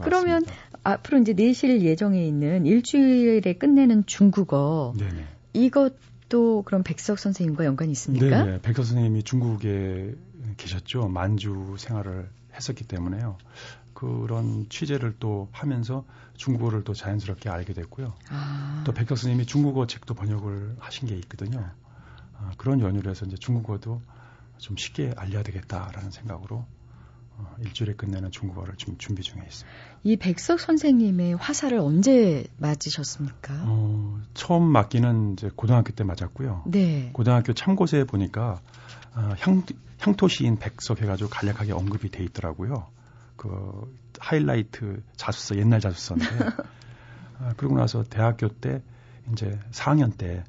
그러면 0.01 0.43
앞으로 0.83 1.19
이제 1.19 1.33
내실 1.33 1.81
예정에 1.81 2.25
있는 2.25 2.65
일주일에 2.65 3.53
끝내는 3.53 4.05
중국어 4.07 4.93
네네. 4.97 5.25
이것도 5.53 6.63
그럼 6.63 6.81
백석 6.83 7.19
선생님과 7.19 7.65
연관이 7.65 7.91
있습니까? 7.91 8.45
네, 8.45 8.59
백석 8.61 8.85
선생님이 8.85 9.23
중국에 9.23 10.15
계셨죠. 10.57 11.07
만주 11.07 11.75
생활을 11.77 12.29
했었기 12.53 12.87
때문에요. 12.87 13.37
그런 13.93 14.67
취재를 14.69 15.15
또 15.19 15.49
하면서 15.51 16.05
중국어를 16.35 16.83
또 16.83 16.93
자연스럽게 16.93 17.49
알게 17.49 17.73
됐고요. 17.73 18.13
아. 18.29 18.83
또 18.85 18.93
백석 18.93 19.17
스님이 19.17 19.45
중국어 19.45 19.87
책도 19.87 20.13
번역을 20.13 20.75
하신 20.79 21.07
게 21.07 21.15
있거든요. 21.15 21.71
아, 22.37 22.51
그런 22.57 22.81
연유로 22.81 23.09
해서 23.09 23.25
이제 23.25 23.37
중국어도 23.37 24.01
좀 24.57 24.77
쉽게 24.77 25.13
알려야 25.17 25.43
되겠다라는 25.43 26.11
생각으로 26.11 26.57
어, 26.57 26.67
일주일에 27.59 27.93
끝내는 27.93 28.31
중국어를 28.31 28.75
지금 28.77 28.97
준비 28.97 29.21
중에 29.21 29.41
있습니다. 29.43 29.77
이 30.03 30.17
백석 30.17 30.59
선생님의 30.59 31.35
화살을 31.35 31.79
언제 31.79 32.45
맞으셨습니까? 32.57 33.53
어, 33.65 34.19
처음 34.33 34.63
맞기는 34.63 35.33
이제 35.33 35.49
고등학교 35.55 35.91
때 35.93 36.03
맞았고요. 36.03 36.63
네. 36.67 37.09
고등학교 37.13 37.53
참고서에 37.53 38.03
보니까 38.05 38.59
어, 39.15 39.33
향, 39.39 39.63
향토 39.99 40.27
시인 40.27 40.57
백석 40.57 41.01
해가지고 41.01 41.29
간략하게 41.29 41.73
언급이 41.73 42.09
돼 42.09 42.23
있더라고요. 42.23 42.87
그 43.35 43.93
하이라이트 44.19 45.01
자소서 45.15 45.57
옛날 45.57 45.79
자소서인데 45.79 46.25
아, 47.39 47.53
그러고 47.57 47.77
나서 47.77 48.03
대학교 48.03 48.47
때 48.47 48.81
이제 49.31 49.59
4학년 49.71 50.17
때 50.17 50.43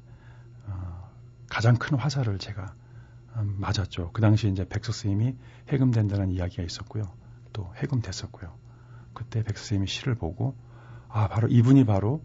어, 0.67 1.09
가장 1.49 1.75
큰 1.75 1.97
화살을 1.97 2.37
제가 2.39 2.63
음, 2.63 2.86
맞았죠. 3.43 4.11
그 4.13 4.21
당시 4.21 4.49
이제 4.49 4.67
백석 4.67 4.95
스님이 4.95 5.35
해금된다는 5.69 6.31
이야기가 6.31 6.63
있었고요. 6.63 7.11
또 7.53 7.71
해금됐었고요. 7.77 8.53
그때 9.13 9.43
백석 9.43 9.65
스님이 9.65 9.87
시를 9.87 10.15
보고 10.15 10.55
아 11.09 11.27
바로 11.27 11.47
이분이 11.47 11.85
바로 11.85 12.23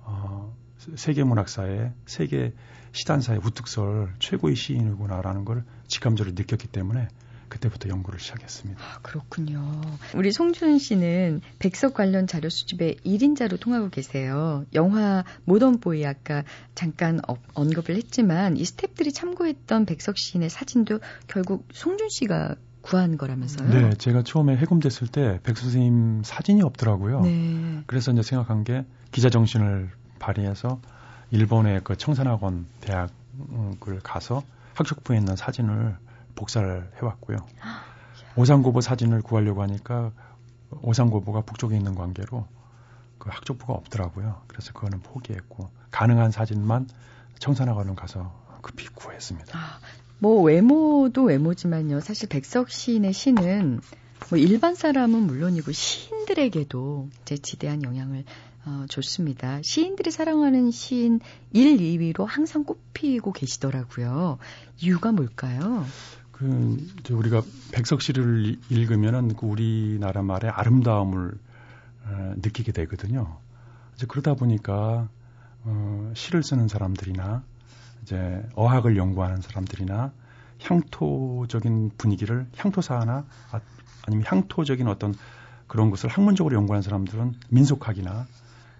어, 0.00 0.56
세계 0.96 1.24
문학사의 1.24 1.92
세계 2.06 2.54
시단사의 2.92 3.40
우특설 3.44 4.14
최고의 4.18 4.56
시인이구나라는 4.56 5.44
걸 5.44 5.64
직감적으로 5.86 6.34
느꼈기 6.34 6.68
때문에 6.68 7.08
그때부터 7.50 7.90
연구를 7.90 8.18
시작했습니다. 8.18 8.80
아, 8.82 8.98
그렇군요. 9.02 9.82
우리 10.14 10.32
송준 10.32 10.78
씨는 10.78 11.42
백석 11.58 11.92
관련 11.92 12.26
자료 12.26 12.48
수집에 12.48 12.94
1인자로 13.04 13.60
통하고 13.60 13.90
계세요. 13.90 14.64
영화 14.72 15.24
모던보이 15.44 16.06
아까 16.06 16.44
잠깐 16.74 17.20
언급을 17.52 17.96
했지만 17.96 18.56
이 18.56 18.62
스탭들이 18.62 19.12
참고했던 19.12 19.84
백석 19.84 20.16
시인의 20.16 20.48
사진도 20.48 21.00
결국 21.26 21.68
송준 21.72 22.08
씨가 22.08 22.54
구한 22.80 23.18
거라면서요? 23.18 23.68
네, 23.68 23.94
제가 23.94 24.22
처음에 24.22 24.56
해금됐을 24.56 25.08
때 25.08 25.38
백석 25.42 25.64
선생님 25.64 26.22
사진이 26.24 26.62
없더라고요. 26.62 27.20
네. 27.20 27.82
그래서 27.86 28.10
이제 28.12 28.22
생각한 28.22 28.64
게 28.64 28.86
기자 29.12 29.28
정신을 29.28 29.90
발휘해서 30.18 30.80
일본의 31.30 31.82
그 31.84 31.96
청산학원 31.96 32.66
대학을 32.80 34.00
가서 34.02 34.42
학적부에 34.74 35.18
있는 35.18 35.36
사진을 35.36 35.96
복사를 36.34 36.90
해왔고요. 37.00 37.38
오상고보 38.36 38.80
사진을 38.80 39.22
구하려고 39.22 39.62
하니까 39.62 40.12
오상고보가 40.82 41.42
북쪽에 41.42 41.76
있는 41.76 41.94
관계로 41.94 42.46
그 43.18 43.28
학적부가 43.30 43.74
없더라고요. 43.74 44.42
그래서 44.46 44.72
그거는 44.72 45.00
포기했고 45.00 45.70
가능한 45.90 46.30
사진만 46.30 46.88
청산학원을 47.38 47.94
가서 47.94 48.32
급히 48.62 48.86
구했습니다. 48.88 49.58
아, 49.58 49.78
뭐 50.18 50.42
외모도 50.42 51.24
외모지만요. 51.24 52.00
사실 52.00 52.28
백석 52.28 52.70
시인의 52.70 53.12
시는 53.12 53.80
뭐 54.28 54.38
일반 54.38 54.74
사람은 54.74 55.22
물론이고 55.22 55.72
시인들에게도 55.72 57.08
이제 57.22 57.36
지대한 57.38 57.82
영향을 57.82 58.24
어, 58.66 58.84
좋습니다. 58.88 59.60
시인들이 59.62 60.10
사랑하는 60.10 60.70
시인 60.70 61.20
1, 61.52 61.78
2위로 61.78 62.26
항상 62.26 62.64
꼽히고 62.64 63.32
계시더라고요. 63.32 64.38
이유가 64.78 65.12
뭘까요? 65.12 65.86
그, 66.40 66.78
이제 67.00 67.12
우리가 67.12 67.42
백석시를 67.72 68.56
읽으면은 68.70 69.36
그 69.36 69.44
우리나라 69.44 70.22
말의 70.22 70.50
아름다움을 70.50 71.32
어, 72.06 72.32
느끼게 72.36 72.72
되거든요. 72.72 73.36
이제 73.94 74.06
그러다 74.08 74.32
보니까 74.32 75.10
어, 75.64 76.12
시를 76.16 76.42
쓰는 76.42 76.66
사람들이나 76.66 77.44
이제 78.02 78.42
어학을 78.54 78.96
연구하는 78.96 79.42
사람들이나 79.42 80.12
향토적인 80.62 81.90
분위기를 81.98 82.46
향토사나 82.56 83.26
아, 83.52 83.60
아니면 84.06 84.24
향토적인 84.26 84.88
어떤 84.88 85.14
그런 85.66 85.90
것을 85.90 86.08
학문적으로 86.08 86.56
연구하는 86.56 86.80
사람들은 86.80 87.34
민속학이나 87.50 88.26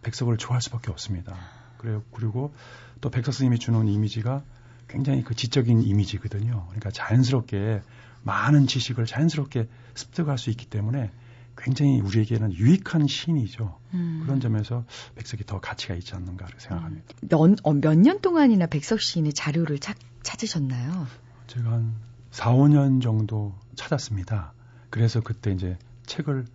백석을 0.03 0.39
좋아할 0.39 0.63
수밖에 0.63 0.91
없습니다. 0.91 1.37
그래요. 1.77 2.03
그리고 2.11 2.55
또 3.03 3.11
백석 3.11 3.35
스님이 3.35 3.59
주는 3.59 3.87
이미지가 3.87 4.43
굉장히 4.91 5.23
그 5.23 5.35
지적인 5.35 5.83
이미지거든요. 5.83 6.65
그러니까 6.67 6.91
자연스럽게 6.91 7.81
많은 8.23 8.67
지식을 8.67 9.07
자연스럽게 9.07 9.69
습득할 9.95 10.37
수 10.37 10.51
있기 10.51 10.67
때문에 10.67 11.11
굉장히 11.57 12.01
우리에게는 12.01 12.53
유익한 12.55 13.07
시인이죠. 13.07 13.79
음. 13.95 14.23
그런 14.25 14.41
점에서 14.41 14.85
백석이 15.15 15.45
더 15.45 15.61
가치가 15.61 15.95
있지 15.95 16.15
않는가 16.15 16.47
생각합니다. 16.59 17.07
몇, 17.23 17.57
어, 17.63 17.73
몇년 17.73 18.21
동안이나 18.21 18.67
백석 18.67 19.01
시인의 19.01 19.33
자료를 19.33 19.79
찾, 19.79 19.97
찾으셨나요? 20.23 21.07
제가 21.47 21.71
한 21.71 21.95
4, 22.31 22.53
5년 22.53 23.03
정도 23.03 23.55
찾았습니다. 23.77 24.55
그래서 24.91 25.21
그때 25.21 25.53
이제 25.53 25.79
책을 26.07 26.47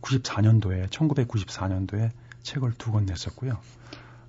94년도에 0.00 0.88
1994년도에 0.88 2.10
책을 2.42 2.72
두 2.78 2.92
권 2.92 3.06
냈었고요. 3.06 3.58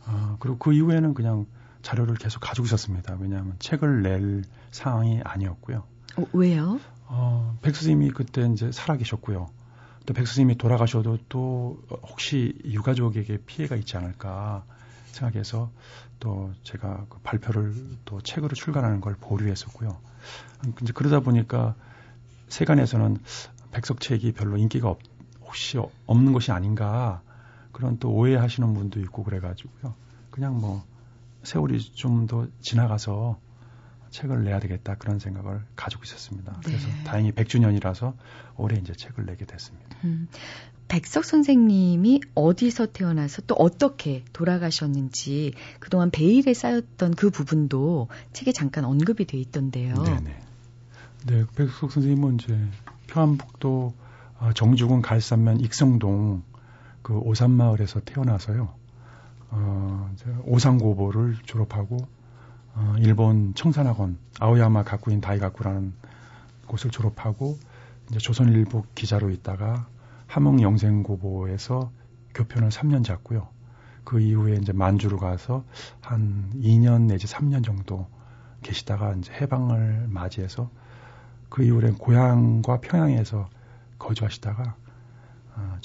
어, 0.08 0.38
그리고 0.40 0.58
그 0.58 0.74
이후에는 0.74 1.14
그냥 1.14 1.46
자료를 1.88 2.16
계속 2.16 2.42
가지고 2.42 2.66
있었습니다. 2.66 3.16
왜냐하면 3.18 3.56
책을 3.60 4.02
낼 4.02 4.44
상황이 4.72 5.22
아니었고요. 5.24 5.86
어, 6.18 6.26
왜요? 6.34 6.82
어, 7.06 7.58
백 7.62 7.74
선생님이 7.74 8.12
그때 8.12 8.46
이제 8.52 8.74
살아계셨고요. 8.74 9.50
또백 10.06 10.28
선생님이 10.28 10.58
돌아가셔도 10.58 11.18
또 11.30 11.82
혹시 11.90 12.60
유가족에게 12.66 13.38
피해가 13.46 13.78
있지 13.78 13.96
않을까 13.96 14.66
생각해서 15.14 15.72
또 16.20 16.52
제가 16.64 17.06
그 17.08 17.20
발표를 17.20 17.74
또 18.04 18.20
책으로 18.20 18.54
출간하는 18.54 19.00
걸 19.00 19.16
보류했었고요. 19.16 19.98
이제 20.82 20.92
그러다 20.92 21.22
보니까 21.22 21.76
세간에서는 22.50 23.18
백석 23.72 24.02
책이 24.02 24.34
별로 24.34 24.58
인기가 24.58 24.90
없, 24.90 25.00
혹시 25.42 25.80
없는 26.06 26.34
것이 26.34 26.52
아닌가 26.52 27.22
그런 27.72 27.98
또 27.98 28.12
오해하시는 28.12 28.74
분도 28.74 29.00
있고 29.00 29.24
그래가지고요. 29.24 29.94
그냥 30.32 30.60
뭐 30.60 30.84
세월이 31.44 31.80
좀 31.94 32.28
더 32.28 32.48
지나가서 32.62 33.40
책을 34.10 34.44
내야 34.44 34.60
되겠다 34.60 34.96
그런 34.96 35.20
생각을 35.20 35.62
가지고 35.76 36.04
있었습니다. 36.04 36.54
네. 36.54 36.60
그래서 36.66 36.88
다행히 37.06 37.32
100주년이라서 37.32 38.14
올해 38.56 38.78
이제 38.78 38.94
책을 38.94 39.26
내게 39.26 39.46
됐습니다. 39.46 39.98
음, 40.04 40.28
백석 40.88 41.26
선생님이 41.26 42.22
어디서 42.34 42.88
태어나서 42.88 43.42
또 43.44 43.56
어떻게 43.56 44.24
돌아가셨는지 44.34 45.54
그동안 45.80 46.10
베일에 46.12 46.54
쌓였던 46.54 47.16
그 47.16 47.30
부분도 47.30 48.08
책에 48.34 48.52
잠깐 48.52 48.86
언급이 48.86 49.26
돼 49.26 49.38
있던데요. 49.38 49.94
네네. 49.96 50.40
네, 51.28 51.46
백석 51.56 51.92
선생님은 51.92 52.36
이제 52.36 52.58
평안북도 53.08 53.94
어, 54.40 54.52
정주군 54.54 55.02
갈산면 55.02 55.60
익성동 55.62 56.44
그 57.02 57.18
오산마을에서 57.18 58.02
태어나서요. 58.02 58.74
어, 59.50 60.10
오산고보를 60.46 61.38
졸업하고 61.46 61.98
어, 62.74 62.96
일본 63.00 63.54
청산학원 63.56 64.18
아오야마 64.40 64.84
가쿠인 64.84 65.22
다이가쿠라는 65.22 65.94
곳을 66.68 66.92
졸업하고 66.92 67.58
이제 68.10 68.20
조선일보 68.20 68.86
기자로 68.94 69.30
있다가 69.32 69.88
함흥 70.28 70.62
영생고보에서 70.62 71.92
교편을 72.34 72.70
3년 72.70 73.04
잡고요. 73.04 73.48
그 74.04 74.20
이후에 74.20 74.56
이제 74.56 74.72
만주로 74.72 75.18
가서 75.18 75.64
한 76.02 76.50
2년 76.56 77.08
내지 77.08 77.28
3년 77.28 77.64
정도 77.64 78.08
계시다가 78.62 79.14
이제 79.14 79.34
해방을 79.34 80.08
맞이해서 80.10 80.70
그 81.50 81.64
이후에 81.64 81.92
고향과 81.92 82.82
평양에서 82.82 83.50
거주하시다가 84.00 84.76
어, 85.56 85.78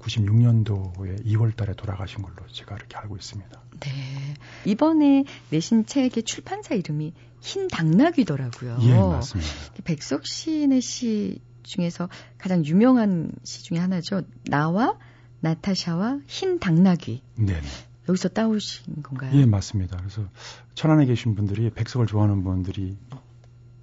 1996년도에 0.00 1.24
2월 1.26 1.54
달에 1.56 1.74
돌아가신 1.74 2.22
걸로 2.22 2.36
제가 2.48 2.76
이렇게 2.76 2.96
알고 2.96 3.16
있습니다. 3.16 3.62
네. 3.80 4.34
이번에 4.64 5.24
내신 5.50 5.86
책의 5.86 6.24
출판사 6.24 6.74
이름이 6.74 7.12
흰 7.40 7.68
당나귀더라고요. 7.68 8.78
예, 8.82 8.94
맞습니다. 8.94 9.50
백석 9.84 10.26
시인의 10.26 10.80
시 10.80 11.40
중에서 11.62 12.08
가장 12.38 12.64
유명한 12.64 13.32
시 13.44 13.62
중에 13.62 13.78
하나죠. 13.78 14.22
나와 14.44 14.98
나타샤와 15.40 16.20
흰 16.26 16.58
당나귀. 16.58 17.22
네. 17.36 17.60
여기서 18.08 18.28
따오신 18.28 19.02
건가요? 19.02 19.30
예, 19.34 19.46
맞습니다. 19.46 19.96
그래서 19.98 20.28
천안에 20.74 21.06
계신 21.06 21.34
분들이 21.34 21.70
백석을 21.70 22.06
좋아하는 22.06 22.42
분들이 22.42 22.96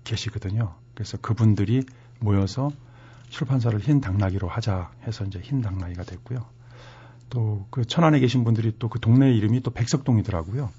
계시거든요. 0.04 0.76
그래서 0.94 1.18
그분들이 1.18 1.84
모여서 2.20 2.72
출판사를 3.30 3.78
흰 3.80 4.02
당나귀로 4.02 4.48
하자 4.48 4.92
해서 5.06 5.24
이제 5.26 5.40
흰 5.40 5.62
당나귀가 5.62 6.04
됐고요. 6.04 6.46
또 7.30 7.66
그 7.70 7.86
천안에 7.86 8.20
계신 8.20 8.44
분들이 8.44 8.74
또 8.80 8.90
그 8.90 9.00
동네 9.00 9.32
이름이 9.34 9.62
또 9.62 9.72
백석동이더라고요. 9.72 10.70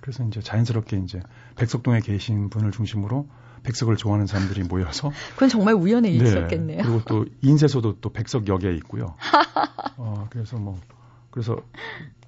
그래서 0.00 0.24
이제 0.24 0.40
자연스럽게 0.40 0.96
이제 0.98 1.20
백석동에 1.56 2.00
계신 2.00 2.48
분을 2.50 2.72
중심으로 2.72 3.28
백석을 3.62 3.96
좋아하는 3.96 4.26
사람들이 4.26 4.62
모여서 4.64 5.12
그건 5.34 5.48
정말 5.50 5.74
우연의 5.74 6.12
네, 6.12 6.16
일이었겠네요. 6.16 6.78
네, 6.78 6.82
그리고 6.82 7.02
또 7.04 7.26
인쇄소도 7.42 8.00
또 8.00 8.10
백석역에 8.10 8.72
있고요. 8.76 9.14
어, 9.98 10.26
그래서 10.30 10.56
뭐 10.56 10.78
그래서 11.30 11.56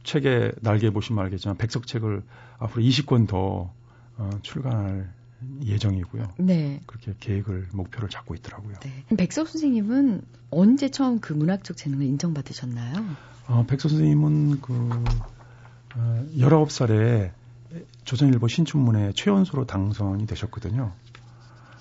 책에 0.05 0.53
날개 0.61 0.91
보시면 0.91 1.25
알겠지만 1.25 1.57
백석책을 1.57 2.23
앞으로 2.59 2.83
20권 2.83 3.27
더 3.27 3.73
어, 4.19 4.31
출간할 4.43 5.11
예정이고요. 5.65 6.35
네. 6.39 6.81
그렇게 6.87 7.15
계획을 7.19 7.69
목표를 7.73 8.09
잡고 8.09 8.35
있더라고요. 8.35 8.75
네. 8.81 9.17
백석 9.17 9.49
선생님은 9.49 10.23
언제 10.51 10.91
처음 10.91 11.21
그 11.21 11.33
문학적 11.33 11.77
재능을 11.77 12.07
인정받으셨나요? 12.07 13.05
어, 13.49 13.65
백석 13.67 13.91
선생님은 13.91 14.61
그 14.61 15.05
어, 15.97 16.27
19살에 16.37 17.33
조선일보 18.05 18.49
신춘문예 18.49 19.13
최연소로 19.15 19.67
당선이 19.67 20.27
되셨거든요. 20.27 20.93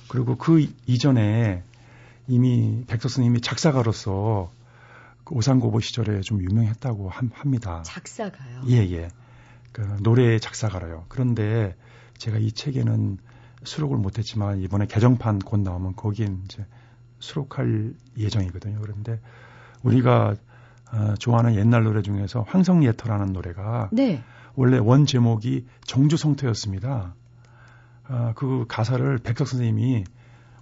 그리고 0.07 0.37
그 0.37 0.67
이전에 0.87 1.63
이미 2.27 2.83
백석 2.87 3.11
선생님이 3.11 3.41
작사가로서 3.41 4.51
그 5.23 5.35
오산고보 5.35 5.79
시절에 5.79 6.21
좀 6.21 6.41
유명했다고 6.41 7.09
합니다. 7.09 7.81
작사가요? 7.83 8.63
예, 8.67 8.77
예. 8.91 9.09
그 9.71 9.81
노래 10.01 10.37
작사가로요. 10.39 11.05
그런데 11.07 11.75
제가 12.17 12.37
이 12.37 12.51
책에는 12.51 13.17
수록을 13.63 13.97
못했지만 13.97 14.61
이번에 14.61 14.85
개정판 14.87 15.39
곧 15.39 15.59
나오면 15.59 15.95
거기에 15.95 16.27
이제 16.45 16.65
수록할 17.19 17.93
예정이거든요. 18.17 18.79
그런데 18.81 19.19
우리가 19.83 20.35
어, 20.91 21.13
좋아하는 21.19 21.55
옛날 21.55 21.83
노래 21.83 22.01
중에서 22.01 22.41
황성예터라는 22.47 23.33
노래가 23.33 23.89
네. 23.91 24.23
원래 24.55 24.77
원 24.77 25.05
제목이 25.05 25.65
정주성터였습니다. 25.85 27.15
어, 28.09 28.33
그 28.35 28.65
가사를 28.67 29.17
백석 29.19 29.47
선생님이 29.47 30.03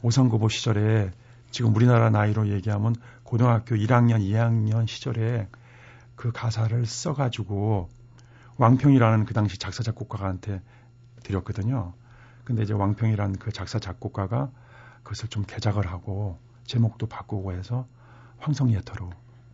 오상고보 0.02 0.50
시절에 0.50 1.12
지금 1.52 1.76
우리나라 1.76 2.10
나이로 2.10 2.50
얘기하면 2.50 2.96
고등학교 3.24 3.76
1학년, 3.76 4.20
2학년 4.22 4.88
시절에 4.88 5.48
그 6.16 6.32
가사를 6.32 6.86
써가지고 6.86 7.90
왕평이라는 8.58 9.26
그 9.26 9.34
당시 9.34 9.58
작사 9.58 9.84
작곡가한테 9.84 10.62
드렸거든요. 11.24 11.94
근데 12.50 12.64
이제 12.64 12.74
왕평이란 12.74 13.34
그 13.34 13.52
작사 13.52 13.78
작곡가가 13.78 14.50
그것을 15.04 15.30
좀 15.30 15.44
개작을 15.46 15.86
하고 15.86 16.40
제목도 16.64 17.06
바꾸고 17.06 17.54
해서 17.54 17.88
황성예터로 18.40 19.12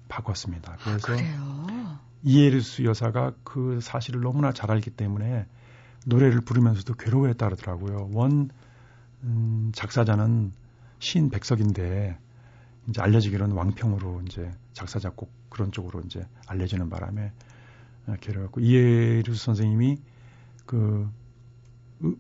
바꿨습니다. 0.08 0.78
그래서 0.82 1.14
아, 1.38 2.00
이에르스 2.24 2.86
여사가 2.86 3.34
그 3.44 3.82
사실을 3.82 4.22
너무나 4.22 4.54
잘 4.54 4.72
알기 4.72 4.92
때문에 4.92 5.46
노래를 6.06 6.40
부르면서도 6.40 6.94
괴로워했다 6.94 7.46
그러더라고요. 7.46 8.12
원 8.14 8.50
음, 9.24 9.74
작사자는 9.76 10.54
시인 11.00 11.30
백석인데 11.30 12.18
이제 12.88 13.02
알려지기로는 13.02 13.58
왕평으로 13.58 14.22
이제 14.26 14.50
작사 14.72 15.00
작곡 15.00 15.34
그런 15.50 15.74
쪽으로 15.74 16.00
이제 16.06 16.26
알려지는 16.48 16.90
바람에 16.90 17.34
어, 18.08 18.16
괴로웠고 18.22 18.62
이에르스 18.62 19.44
선생님이 19.44 19.98
그 20.66 21.12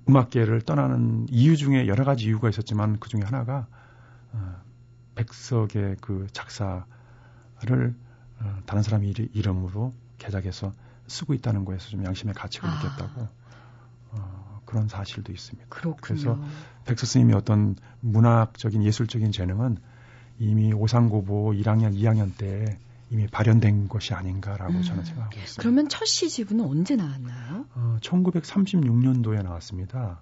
음악계를 0.08 0.62
떠나는 0.62 1.28
이유 1.30 1.58
중에 1.58 1.88
여러 1.88 2.04
가지 2.04 2.26
이유가 2.26 2.50
있었지만 2.50 3.00
그 3.00 3.10
중에 3.10 3.22
하나가 3.22 3.68
어, 4.32 4.56
백석의 5.16 5.98
그 6.02 6.28
작사를 6.32 6.86
어, 8.40 8.58
다른 8.66 8.84
사람 8.84 9.04
이름으로 9.04 9.94
개작해서 10.18 10.74
쓰고 11.08 11.34
있다는 11.34 11.66
거에서 11.66 11.90
좀 11.90 12.04
양심의 12.04 12.34
가책을 12.34 12.68
아. 12.68 12.76
느꼈다고 12.76 13.28
어, 14.12 14.62
그런 14.66 14.88
사실도 14.88 15.32
있습니다. 15.32 15.68
그렇군요. 15.70 15.98
그래서 16.02 16.40
백석 16.86 17.08
스님이 17.08 17.34
어떤 17.34 17.76
문학적인 18.02 18.84
예술적인 18.84 19.32
재능은 19.32 19.78
이미 20.40 20.74
오상고보 20.74 21.52
1학년, 21.52 21.94
2학년 21.96 22.36
때 22.38 22.78
이미 23.12 23.28
발현된 23.28 23.88
것이 23.88 24.14
아닌가라고 24.14 24.74
음. 24.74 24.82
저는 24.82 25.04
생각하고 25.04 25.38
있습니다. 25.38 25.62
그러면 25.62 25.90
첫 25.90 26.06
시집은 26.06 26.60
언제 26.62 26.96
나왔나요? 26.96 27.66
어, 27.76 27.98
1936년도에 28.02 29.44
나왔습니다. 29.44 30.22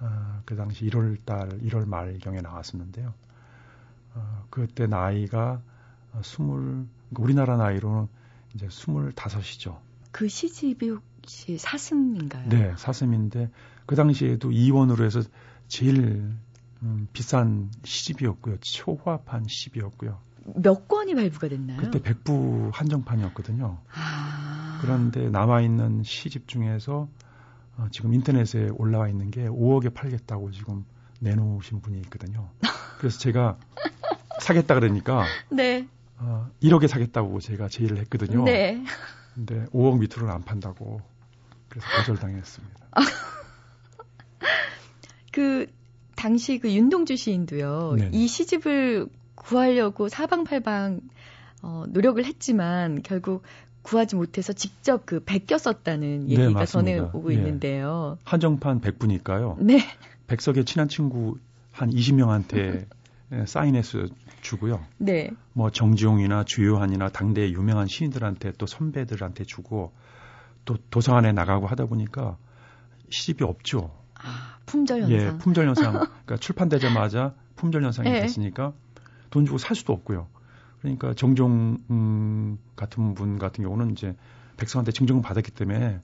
어, 0.00 0.42
그 0.44 0.56
당시 0.56 0.86
1월 0.86 1.18
달, 1.24 1.48
1월 1.60 1.86
말경에 1.86 2.40
나왔었는데요. 2.40 3.12
어, 4.14 4.46
그때 4.50 4.86
나이가 4.86 5.60
어, 6.12 6.20
20, 6.20 6.38
그러니까 6.38 6.88
우리나라 7.18 7.56
나이로는 7.56 8.08
이제 8.54 8.66
25이죠. 8.68 9.78
그 10.12 10.28
시집이 10.28 10.88
혹시 10.88 11.58
사슴인가요? 11.58 12.48
네, 12.48 12.74
사슴인데 12.76 13.50
그 13.86 13.96
당시에도 13.96 14.50
이원으로 14.50 15.04
해서 15.04 15.22
제일 15.68 16.32
음, 16.82 17.08
비싼 17.12 17.70
시집이었고요. 17.84 18.58
초화판 18.60 19.46
시집이었고요. 19.48 20.18
몇 20.44 20.88
권이 20.88 21.14
발부가 21.14 21.48
됐나요? 21.48 21.78
그때 21.78 22.00
백부 22.02 22.70
한정판이었거든요. 22.72 23.78
아... 23.92 24.78
그런데 24.80 25.28
남아 25.28 25.60
있는 25.60 26.02
시집 26.02 26.48
중에서 26.48 27.08
어, 27.76 27.88
지금 27.90 28.14
인터넷에 28.14 28.68
올라와 28.68 29.08
있는 29.08 29.30
게 29.30 29.48
5억에 29.48 29.94
팔겠다고 29.94 30.50
지금 30.50 30.84
내놓으신 31.20 31.80
분이 31.80 31.98
있거든요. 32.02 32.50
그래서 32.98 33.18
제가 33.18 33.58
사겠다 34.40 34.74
그러니까 34.74 35.24
네. 35.50 35.86
어, 36.18 36.50
1억에 36.62 36.88
사겠다고 36.88 37.40
제가 37.40 37.68
제의를 37.68 37.98
했거든요. 37.98 38.44
네. 38.44 38.82
근데 39.34 39.64
5억 39.66 39.98
밑으로는 39.98 40.32
안 40.32 40.42
판다고 40.42 41.00
그래서 41.68 41.86
거절당했습니다. 41.96 42.74
그 45.32 45.66
당시 46.16 46.58
그 46.58 46.70
윤동주 46.70 47.16
시인도요. 47.16 47.94
네네. 47.96 48.10
이 48.12 48.26
시집을 48.26 49.08
구하려고 49.40 50.08
사방팔방 50.08 51.00
어, 51.62 51.84
노력을 51.88 52.22
했지만 52.24 53.02
결국 53.02 53.42
구하지 53.82 54.16
못해서 54.16 54.52
직접 54.52 55.06
그 55.06 55.20
베껴 55.24 55.58
썼다는 55.58 56.26
네, 56.26 56.32
얘기가 56.34 56.50
맞습니다. 56.50 56.66
전해오고 56.66 57.32
예. 57.32 57.36
있는데요. 57.36 58.18
한정판 58.24 58.80
100부니까요. 58.80 59.56
네. 59.58 59.80
백석의 60.26 60.64
친한 60.66 60.88
친구 60.88 61.38
한 61.72 61.90
20명한테 61.90 62.86
사인해서 63.46 64.06
주고요. 64.42 64.84
네. 64.98 65.30
뭐 65.52 65.70
정지용이나 65.70 66.44
주요한이나 66.44 67.08
당대 67.08 67.50
유명한 67.50 67.86
시인들한테 67.86 68.52
또 68.58 68.66
선배들한테 68.66 69.44
주고 69.44 69.92
또 70.64 70.76
도서관에 70.90 71.32
나가고 71.32 71.66
하다 71.66 71.86
보니까 71.86 72.36
시집이 73.08 73.44
없죠. 73.44 73.90
아, 74.14 74.58
품절 74.66 75.10
예, 75.10 75.18
현상. 75.18 75.38
품절 75.38 75.66
현상. 75.68 75.92
그러니까 76.24 76.36
출판되자마자 76.36 77.34
품절 77.56 77.82
현상이 77.82 78.08
예. 78.10 78.20
됐으니까 78.20 78.74
돈 79.30 79.46
주고 79.46 79.58
살 79.58 79.76
수도 79.76 79.92
없고요. 79.92 80.28
그러니까 80.80 81.14
정종 81.14 81.78
음, 81.90 82.58
같은 82.76 83.14
분 83.14 83.38
같은 83.38 83.64
경우는 83.64 83.92
이제 83.92 84.16
백성한테 84.56 84.92
증정을 84.92 85.22
받았기 85.22 85.50
때문에 85.52 86.00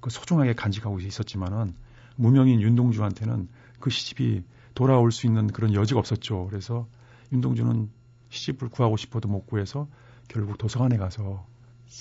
그 0.00 0.10
소중하게 0.10 0.54
간직하고 0.54 1.00
있었지만은 1.00 1.74
무명인 2.16 2.60
윤동주한테는 2.60 3.48
그 3.78 3.90
시집이 3.90 4.42
돌아올 4.74 5.12
수 5.12 5.26
있는 5.26 5.46
그런 5.48 5.74
여지가 5.74 5.98
없었죠. 5.98 6.46
그래서 6.48 6.86
윤동주는 7.32 7.90
시집을 8.30 8.68
구하고 8.68 8.96
싶어도 8.96 9.28
못 9.28 9.46
구해서 9.46 9.88
결국 10.28 10.58
도서관에 10.58 10.96
가서 10.96 11.46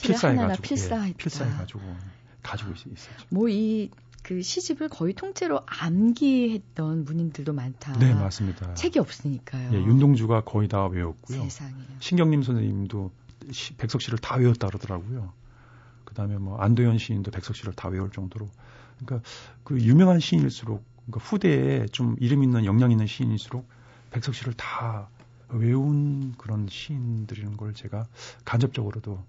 필사해 0.02 0.36
가지고 0.36 0.62
필사했다. 0.62 1.10
예, 1.10 1.14
필사해가지고 1.14 1.82
가지고 2.44 2.72
있, 2.72 2.86
있었죠. 2.88 3.26
뭐이 3.30 3.90
그 4.30 4.44
시집을 4.44 4.90
거의 4.90 5.14
통째로 5.16 5.60
암기했던 5.66 7.04
문인들도 7.04 7.52
많다. 7.52 7.98
네 7.98 8.14
맞습니다. 8.14 8.76
책이 8.76 9.00
없으니까요. 9.00 9.72
예, 9.74 9.78
윤동주가 9.78 10.42
거의 10.42 10.68
다 10.68 10.86
외웠고요. 10.86 11.42
세상에. 11.42 11.74
신경림 12.00 12.44
선생님도 12.44 13.12
시- 13.52 13.74
백석 13.74 14.04
씨를 14.04 14.20
다 14.20 14.36
외웠다 14.36 14.68
그러더라고요. 14.68 15.34
그다음에 16.06 16.38
뭐 16.38 16.60
안도현 16.60 17.00
시인도 17.00 17.32
백석 17.32 17.56
씨를 17.56 17.74
다 17.74 17.88
외울 17.88 18.12
정도로 18.12 18.48
그러니까 19.04 19.28
그 19.64 19.80
유명한 19.80 20.20
시인일수록 20.20 20.84
그러니까 21.08 21.28
후대에 21.28 21.88
좀 21.88 22.16
이름 22.20 22.44
있는 22.44 22.66
역량 22.66 22.92
있는 22.92 23.08
시인일수록 23.08 23.68
백석 24.12 24.36
씨를 24.36 24.54
다 24.54 25.10
외운 25.48 26.36
그런 26.38 26.68
시인들이라는 26.70 27.58
걸 27.58 27.74
제가 27.74 28.06
간접적으로도 28.46 29.24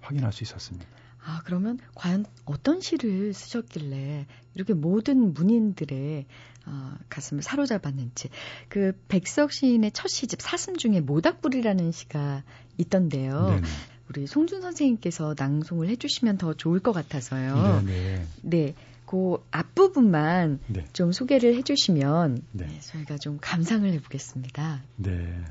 확인할 0.00 0.32
수 0.32 0.44
있었습니다. 0.44 0.86
아, 1.26 1.42
그러면 1.44 1.78
과연 1.96 2.24
어떤 2.44 2.80
시를 2.80 3.34
쓰셨길래 3.34 4.26
이렇게 4.54 4.74
모든 4.74 5.34
문인들의 5.34 6.24
어, 6.66 6.94
가슴을 7.08 7.42
사로잡았는지. 7.42 8.28
그 8.68 8.92
백석 9.08 9.52
시인의 9.52 9.90
첫 9.92 10.08
시집 10.08 10.40
사슴 10.40 10.76
중에 10.76 11.00
모닥불이라는 11.00 11.90
시가 11.90 12.44
있던데요. 12.78 13.48
네네. 13.48 13.62
우리 14.08 14.26
송준 14.28 14.62
선생님께서 14.62 15.34
낭송을 15.36 15.88
해주시면 15.88 16.38
더 16.38 16.54
좋을 16.54 16.78
것 16.78 16.92
같아서요. 16.92 17.82
네네. 17.84 18.26
네, 18.42 18.74
그 19.04 19.44
앞부분만 19.50 20.60
네. 20.68 20.84
좀 20.92 21.10
소개를 21.10 21.56
해주시면 21.56 22.42
네. 22.52 22.66
네, 22.66 22.80
저희가 22.80 23.18
좀 23.18 23.38
감상을 23.40 23.92
해보겠습니다. 23.92 24.82
네. 24.96 25.44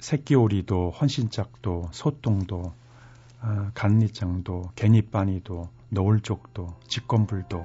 새끼오리도 0.00 0.90
헌신짝도 0.90 1.90
소똥도 1.92 2.62
아, 2.66 2.81
간리장도 3.74 4.70
개니빠니도 4.76 5.68
너울쪽도 5.88 6.78
직건불도 6.86 7.62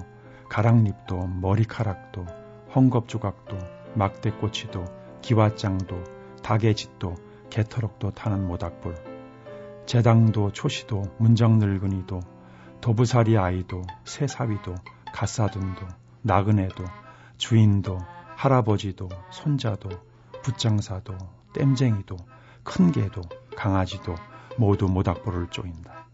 가랑잎도 0.50 1.28
머리카락도 1.28 2.26
헝겊조각도 2.74 3.96
막대꼬치도 3.96 4.86
기와장도 5.22 6.04
닭의짓도 6.44 7.16
개터럭도 7.50 8.12
타는 8.12 8.48
모닥불. 8.48 8.96
재당도 9.86 10.52
초시도 10.52 11.04
문정늙은이도 11.18 12.20
도부살이 12.82 13.38
아이도 13.38 13.82
새사위도 14.06 14.76
갓사돈도 15.14 15.88
나그네도 16.22 16.84
주인도 17.38 18.00
할아버지도 18.36 19.10
손자도 19.32 19.90
붓장사도 20.44 21.18
땜쟁이도 21.54 22.18
큰 22.64 22.92
개도 22.92 23.22
강아지도 23.56 24.16
모두 24.58 24.88
모닥불을 24.88 25.48
쪼인다. 25.48 26.08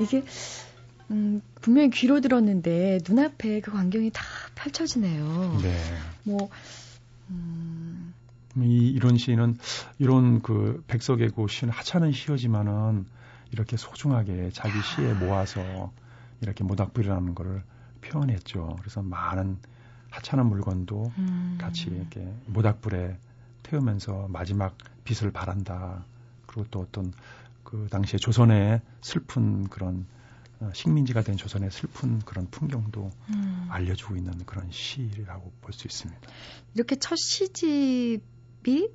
이게 0.00 0.24
음, 1.10 1.42
분명히 1.60 1.90
귀로 1.90 2.20
들었는데 2.20 2.98
눈앞에 3.08 3.60
그 3.60 3.70
광경이 3.70 4.10
다 4.12 4.22
펼쳐지네요. 4.54 5.58
네. 5.62 5.74
뭐 6.24 6.48
음, 7.30 8.14
이, 8.56 8.88
이런 8.88 9.16
시는 9.16 9.58
이런 9.98 10.42
그 10.42 10.82
백석의 10.86 11.30
고시는 11.30 11.72
하찮은 11.72 12.12
시여지만은 12.12 13.06
이렇게 13.50 13.76
소중하게 13.76 14.50
자기 14.52 14.80
시에 14.80 15.12
모아서 15.12 15.92
이렇게 16.40 16.64
모닥불이라는 16.64 17.34
거를 17.34 17.62
표현했죠. 18.00 18.76
그래서 18.80 19.02
많은 19.02 19.58
하찮은 20.10 20.46
물건도 20.46 21.12
음, 21.18 21.58
같이 21.60 21.90
이렇게 21.90 22.26
모닥불에 22.46 23.16
태우면서 23.62 24.28
마지막 24.28 24.76
빛을 25.04 25.30
발한다. 25.32 26.04
그리고 26.46 26.66
또 26.70 26.80
어떤 26.80 27.12
그 27.64 27.88
당시에 27.90 28.18
조선의 28.18 28.80
슬픈 29.00 29.68
그런 29.68 30.06
어, 30.60 30.70
식민지가 30.74 31.22
된 31.22 31.36
조선의 31.36 31.70
슬픈 31.70 32.20
그런 32.20 32.46
풍경도 32.50 33.10
음. 33.30 33.66
알려주고 33.70 34.16
있는 34.16 34.32
그런 34.46 34.70
시라고 34.70 35.52
볼 35.60 35.72
수 35.72 35.86
있습니다. 35.88 36.20
이렇게 36.74 36.96
첫 36.96 37.16
시집이 37.16 38.90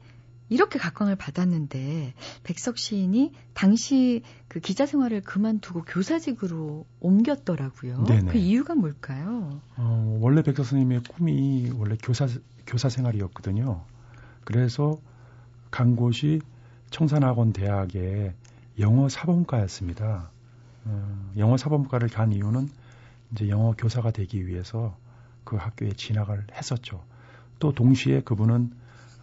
이렇게 0.50 0.80
각광을 0.80 1.18
받았는데 1.18 2.14
백석 2.44 2.78
시인이 2.78 3.34
당시 3.54 4.22
그 4.48 4.62
기자 4.62 4.86
생활을 4.86 5.22
그만두고 5.22 5.84
교사직으로 5.84 6.86
옮겼더라고요. 7.02 8.04
네네. 8.06 8.32
그 8.32 8.38
이유가 8.38 8.74
뭘까요? 8.76 9.62
어, 9.76 10.18
원래 10.22 10.42
백석 10.44 10.66
선생님의 10.66 11.04
꿈이 11.10 11.70
원래 11.76 11.98
교사 12.02 12.28
교사 12.66 12.88
생활이었거든요. 12.88 13.84
그래서 14.48 14.98
간 15.72 15.98
곳이 15.98 16.40
청산학원 16.90 17.52
대학의 17.52 18.34
영어 18.80 19.10
사범과였습니다. 19.10 20.32
어, 20.86 21.32
영어 21.36 21.58
사범과를 21.58 22.08
간 22.08 22.32
이유는 22.32 22.70
이제 23.34 23.50
영어 23.50 23.74
교사가 23.74 24.12
되기 24.12 24.48
위해서 24.48 24.96
그 25.44 25.58
학교에 25.58 25.90
진학을 25.90 26.48
했었죠. 26.54 27.04
또 27.60 27.74
동시에 27.74 28.22
그분은 28.22 28.72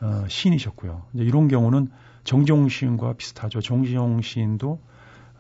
어, 0.03 0.27
시인이셨고요. 0.29 1.07
이제 1.15 1.25
이런 1.25 1.49
경우는 1.49 1.91
정종 2.25 2.69
시인과 2.69 3.15
비슷하죠. 3.15 3.63
정지용 3.63 4.21
시인도 4.21 4.79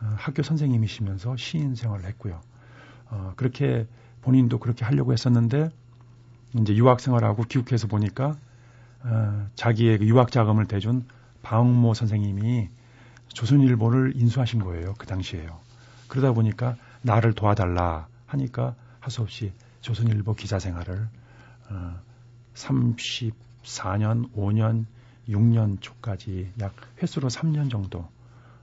어, 0.00 0.14
학교 0.16 0.42
선생님이시면서 0.42 1.36
시인 1.36 1.74
생활을 1.74 2.06
했고요. 2.06 2.40
어, 3.10 3.34
그렇게 3.36 3.86
본인도 4.22 4.60
그렇게 4.60 4.86
하려고 4.86 5.12
했었는데 5.12 5.68
이제 6.58 6.74
유학 6.74 7.00
생활하고 7.00 7.42
귀국해서 7.42 7.86
보니까 7.86 8.38
어, 9.04 9.48
자기의 9.54 9.98
그 9.98 10.06
유학 10.06 10.32
자금을 10.32 10.66
대준 10.66 11.06
방모 11.42 11.94
선생님이 11.94 12.68
조선일보를 13.28 14.14
인수하신 14.16 14.60
거예요. 14.60 14.94
그 14.98 15.06
당시에요. 15.06 15.60
그러다 16.08 16.32
보니까 16.32 16.76
나를 17.02 17.34
도와달라 17.34 18.08
하니까 18.26 18.74
할수 19.00 19.22
없이 19.22 19.52
조선일보 19.82 20.34
기자 20.34 20.58
생활을 20.58 21.08
어, 21.70 22.00
34년, 22.54 24.32
5년, 24.32 24.86
6년 25.28 25.80
초까지 25.80 26.52
약 26.60 26.74
횟수로 27.02 27.28
3년 27.28 27.70
정도 27.70 28.08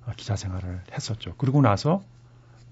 어, 0.05 0.11
기자 0.17 0.35
생활을 0.35 0.81
했었죠. 0.91 1.35
그러고 1.37 1.61
나서 1.61 2.03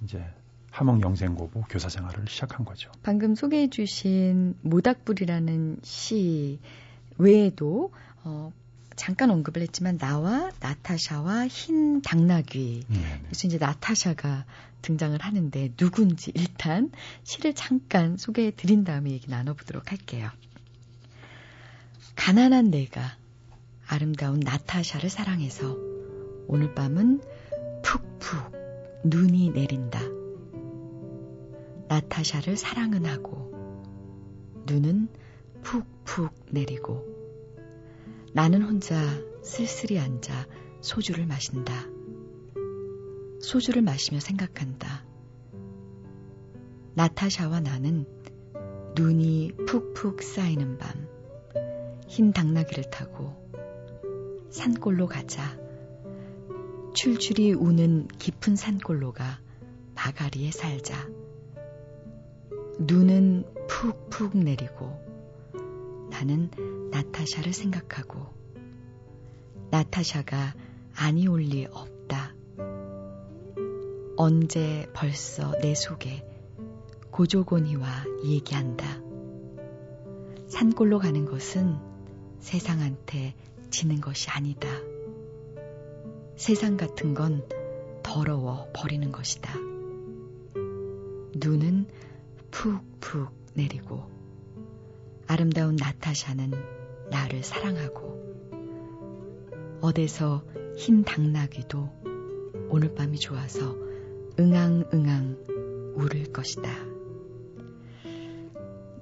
이제 0.04 0.24
함흥 0.72 1.02
영생고보 1.02 1.64
교사 1.70 1.90
생활을 1.90 2.28
시작한 2.28 2.66
거죠. 2.66 2.92
방금 3.04 3.36
소개해 3.36 3.70
주신 3.70 4.56
모닥불이라는 4.62 5.80
시 5.84 6.60
외에도 7.20 7.94
어, 8.24 8.52
잠깐 8.96 9.30
언급을 9.30 9.62
했지만 9.62 9.98
나와 9.98 10.52
나타샤와 10.60 11.48
흰 11.48 12.02
당나귀 12.02 12.84
네, 12.88 13.22
그래서 13.24 13.48
이제 13.48 13.58
나타샤가 13.58 14.46
등장을 14.82 15.18
하는데 15.18 15.74
누군지 15.78 16.32
일단 16.34 16.92
시를 17.24 17.54
잠깐 17.54 18.18
소개해 18.18 18.52
드린 18.56 18.84
다음에 18.84 19.12
얘기 19.12 19.30
나눠보도록 19.30 19.92
할게요. 19.92 20.30
가난한 22.16 22.72
내가 22.72 23.16
아름다운 23.88 24.40
나타샤를 24.40 25.10
사랑해서 25.10 25.78
오늘 26.48 26.74
밤은 26.76 27.22
푹푹 27.84 28.52
눈이 29.06 29.52
내린다. 29.52 30.02
나타샤를 31.88 32.58
사랑은 32.58 33.06
하고 33.06 33.50
눈은 34.66 35.08
푹푹 35.64 36.34
내리고 36.50 37.09
나는 38.34 38.62
혼자 38.62 38.96
쓸쓸히 39.42 40.00
앉아 40.00 40.48
소주를 40.82 41.26
마신다. 41.26 41.74
소주를 43.42 43.82
마시며 43.82 44.20
생각한다. 44.20 45.06
나타샤와 46.94 47.62
나는 47.62 48.06
눈이 48.96 49.54
푹푹 49.66 50.22
쌓이는 50.22 50.78
밤, 50.78 51.08
흰 52.08 52.32
당나귀를 52.32 52.90
타고 52.92 53.34
산골로 54.52 55.08
가자. 55.08 55.58
출출이 56.94 57.54
우는 57.54 58.08
깊은 58.08 58.56
산골로가 58.56 59.40
바가리에 59.96 60.52
살자. 60.52 61.08
눈은 62.80 63.46
푹푹 63.68 64.38
내리고 64.38 65.00
나는 66.10 66.50
나타샤를 66.92 67.54
생각하고 67.54 68.28
나타샤가 69.72 70.54
아니 70.96 71.28
올 71.28 71.42
리 71.42 71.66
없다. 71.66 72.36
언제 74.18 74.86
벌써 74.94 75.58
내 75.62 75.74
속에 75.76 76.26
고조곤이와 77.12 77.88
얘기한다. 78.26 79.02
산골로 80.48 81.00
가는 81.00 81.26
것은 81.26 81.78
세상한테 82.40 83.36
지는 83.70 84.02
것이 84.02 84.30
아니다. 84.30 84.68
세상 86.36 86.76
같은 86.76 87.14
건 87.14 87.48
더러워 88.04 88.68
버리는 88.74 89.12
것이다. 89.12 89.54
눈은 91.36 91.88
푹푹 92.52 93.32
내리고 93.54 94.10
아름다운 95.28 95.76
나타샤는 95.76 96.79
나를 97.12 97.44
사랑하고 97.44 98.20
어디서 99.82 100.44
흰 100.78 101.04
당나귀도 101.04 102.68
오늘 102.70 102.94
밤이 102.94 103.20
좋아서 103.20 103.76
응앙응앙 104.40 105.38
울을 105.96 106.32
것이다. 106.32 106.70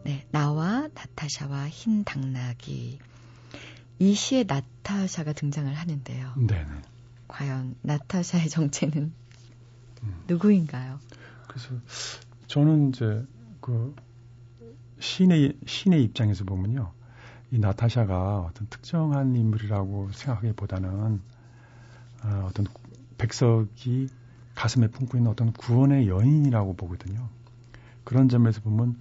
네, 0.03 0.25
나와 0.31 0.87
나타샤와 0.93 1.67
흰 1.67 2.03
당나귀. 2.03 2.99
이 3.99 4.13
시에 4.13 4.43
나타샤가 4.43 5.33
등장을 5.33 5.73
하는데요. 5.73 6.33
네네. 6.37 6.81
과연 7.27 7.75
나타샤의 7.81 8.49
정체는 8.49 9.11
음. 10.03 10.23
누구인가요? 10.27 10.99
그래서 11.47 11.69
저는 12.47 12.89
이제 12.89 13.25
그 13.59 13.95
시인의 14.99 15.57
시인의 15.65 16.03
입장에서 16.03 16.45
보면요, 16.45 16.93
이 17.51 17.59
나타샤가 17.59 18.39
어떤 18.39 18.67
특정한 18.69 19.35
인물이라고 19.35 20.11
생각하기보다는 20.11 21.21
어, 22.23 22.47
어떤 22.49 22.65
백석이 23.17 24.09
가슴에 24.55 24.87
품고 24.87 25.17
있는 25.17 25.31
어떤 25.31 25.53
구원의 25.53 26.07
여인이라고 26.07 26.75
보거든요. 26.75 27.29
그런 28.03 28.27
점에서 28.27 28.61
보면 28.61 28.99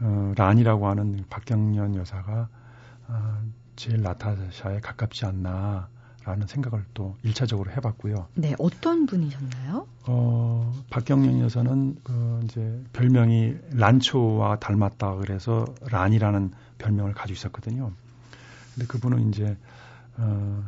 어, 0.00 0.32
란이라고 0.36 0.88
하는 0.88 1.24
박경련 1.28 1.94
여사가 1.96 2.48
어, 3.08 3.42
제일 3.76 4.02
나타샤에 4.02 4.80
가깝지 4.80 5.26
않나 5.26 5.88
라는 6.24 6.46
생각을 6.46 6.84
또 6.94 7.16
1차적으로 7.22 7.70
해봤고요. 7.76 8.28
네, 8.34 8.54
어떤 8.58 9.04
분이셨나요? 9.04 9.86
어, 10.06 10.72
박경련 10.88 11.40
여사는 11.40 11.98
그 12.02 12.40
이제 12.44 12.82
별명이 12.94 13.56
란초와 13.72 14.58
닮았다 14.58 15.16
그래서 15.16 15.66
란이라는 15.90 16.52
별명을 16.78 17.12
가지고 17.12 17.34
있었거든요. 17.34 17.92
근데 18.74 18.86
그분은 18.86 19.28
이제 19.28 19.56
어, 20.16 20.64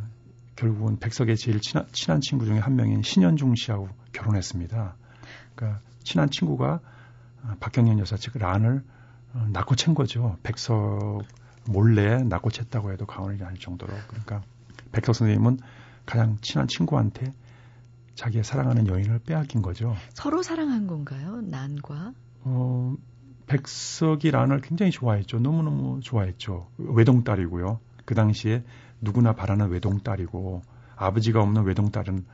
결국은 0.56 0.98
백석의 0.98 1.36
제일 1.36 1.60
친한, 1.60 1.86
친한 1.92 2.20
친구 2.20 2.44
중에 2.44 2.58
한 2.58 2.76
명인 2.76 3.02
신현중 3.02 3.54
씨하고 3.54 3.88
결혼했습니다. 4.12 4.94
그러니까 5.54 5.80
친한 6.02 6.28
친구가 6.30 6.80
어, 7.44 7.54
박경련 7.60 7.98
여사 7.98 8.16
즉 8.16 8.36
란을 8.36 8.82
어, 9.32 9.46
낳고 9.52 9.74
챈 9.74 9.94
거죠. 9.94 10.36
백석 10.42 11.24
몰래 11.66 12.22
낳고 12.22 12.50
챘다고 12.50 12.92
해도 12.92 13.06
과언이 13.06 13.42
아닐 13.42 13.58
정도로. 13.58 13.94
그러니까 14.08 14.42
백석 14.92 15.14
선생님은 15.14 15.59
가장 16.05 16.38
친한 16.40 16.68
친구한테 16.68 17.33
자기의 18.14 18.44
사랑하는 18.44 18.87
여인을 18.87 19.20
빼앗긴 19.20 19.62
거죠. 19.62 19.94
서로 20.14 20.42
사랑한 20.42 20.87
건가요? 20.87 21.40
난과? 21.42 22.12
어, 22.44 22.94
백석이 23.46 24.31
란을 24.31 24.61
굉장히 24.61 24.90
좋아했죠. 24.90 25.38
너무너무 25.38 26.01
좋아했죠. 26.01 26.68
외동딸이고요. 26.79 27.81
그 28.05 28.14
당시에 28.14 28.64
누구나 29.01 29.35
바라는 29.35 29.68
외동딸이고 29.68 30.62
아버지가 30.96 31.42
없는 31.42 31.64
외동딸은 31.64 32.25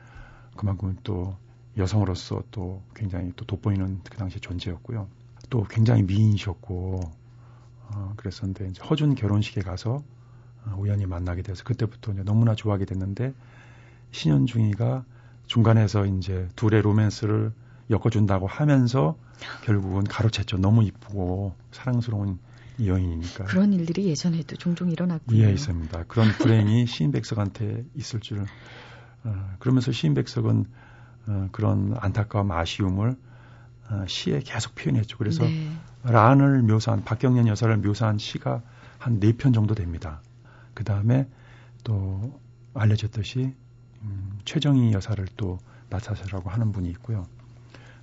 그만큼 0.55 0.95
또 1.03 1.35
여성으로서 1.77 2.43
또 2.51 2.83
굉장히 2.95 3.33
또 3.35 3.45
돋보이는 3.45 4.01
그 4.09 4.17
당시 4.17 4.39
존재였고요. 4.39 5.07
또 5.49 5.63
굉장히 5.63 6.03
미인이셨고 6.03 6.99
어, 7.89 8.13
그랬었는데 8.15 8.79
허준 8.89 9.15
결혼식에 9.15 9.61
가서 9.61 9.95
어, 9.95 10.03
우연히 10.77 11.05
만나게 11.05 11.41
돼서 11.41 11.63
그때부터 11.63 12.13
이제 12.13 12.23
너무나 12.23 12.55
좋아하게 12.55 12.85
됐는데 12.85 13.33
신현중이가 14.11 15.03
중간에서 15.47 16.05
이제 16.05 16.47
둘의 16.55 16.81
로맨스를 16.81 17.51
엮어준다고 17.89 18.47
하면서 18.47 19.17
결국은 19.63 20.03
가로챘죠. 20.05 20.59
너무 20.59 20.83
이쁘고 20.83 21.53
사랑스러운 21.71 22.39
여인이니까. 22.83 23.43
그런 23.45 23.73
일들이 23.73 24.05
예전에도 24.07 24.55
종종 24.55 24.89
일어났군요. 24.89 25.43
예, 25.43 25.51
있습니다. 25.51 26.03
그런 26.07 26.27
불행이 26.29 26.85
시인백석한테 26.87 27.83
있을 27.95 28.19
줄. 28.19 28.45
어, 29.25 29.55
그러면서 29.59 29.91
시인백석은 29.91 30.65
어, 31.27 31.49
그런 31.51 31.93
안타까움, 31.99 32.51
아쉬움을 32.51 33.15
어, 33.89 34.05
시에 34.07 34.39
계속 34.39 34.75
표현했죠. 34.75 35.17
그래서 35.17 35.43
네. 35.43 35.69
란을 36.03 36.63
묘사한 36.63 37.03
박경련 37.03 37.47
여사를 37.47 37.75
묘사한 37.77 38.17
시가 38.17 38.61
한 38.97 39.19
네 39.19 39.33
편 39.33 39.51
정도 39.53 39.75
됩니다. 39.75 40.21
그 40.73 40.83
다음에 40.83 41.27
또 41.83 42.39
알려졌듯이 42.73 43.53
음, 44.01 44.39
최정희 44.45 44.93
여사를 44.93 45.25
또 45.37 45.59
나타샤라고 45.89 46.49
하는 46.49 46.71
분이 46.71 46.89
있고요. 46.91 47.25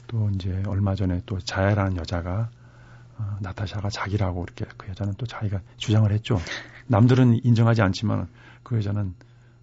또 0.07 0.31
이제 0.31 0.63
얼마 0.67 0.95
전에 0.95 1.21
또 1.27 1.39
자야라는 1.39 1.97
여자가 1.97 2.51
어, 3.19 3.37
나타샤가 3.41 3.91
자기라고 3.91 4.45
이렇게 4.45 4.65
그 4.77 4.89
여자는 4.89 5.15
또 5.19 5.27
자기가 5.27 5.61
주장을 5.77 6.11
했죠. 6.11 6.39
남들은 6.89 7.45
인정하지 7.45 7.83
않지만 7.83 8.29
그 8.63 8.77
여자는 8.77 9.15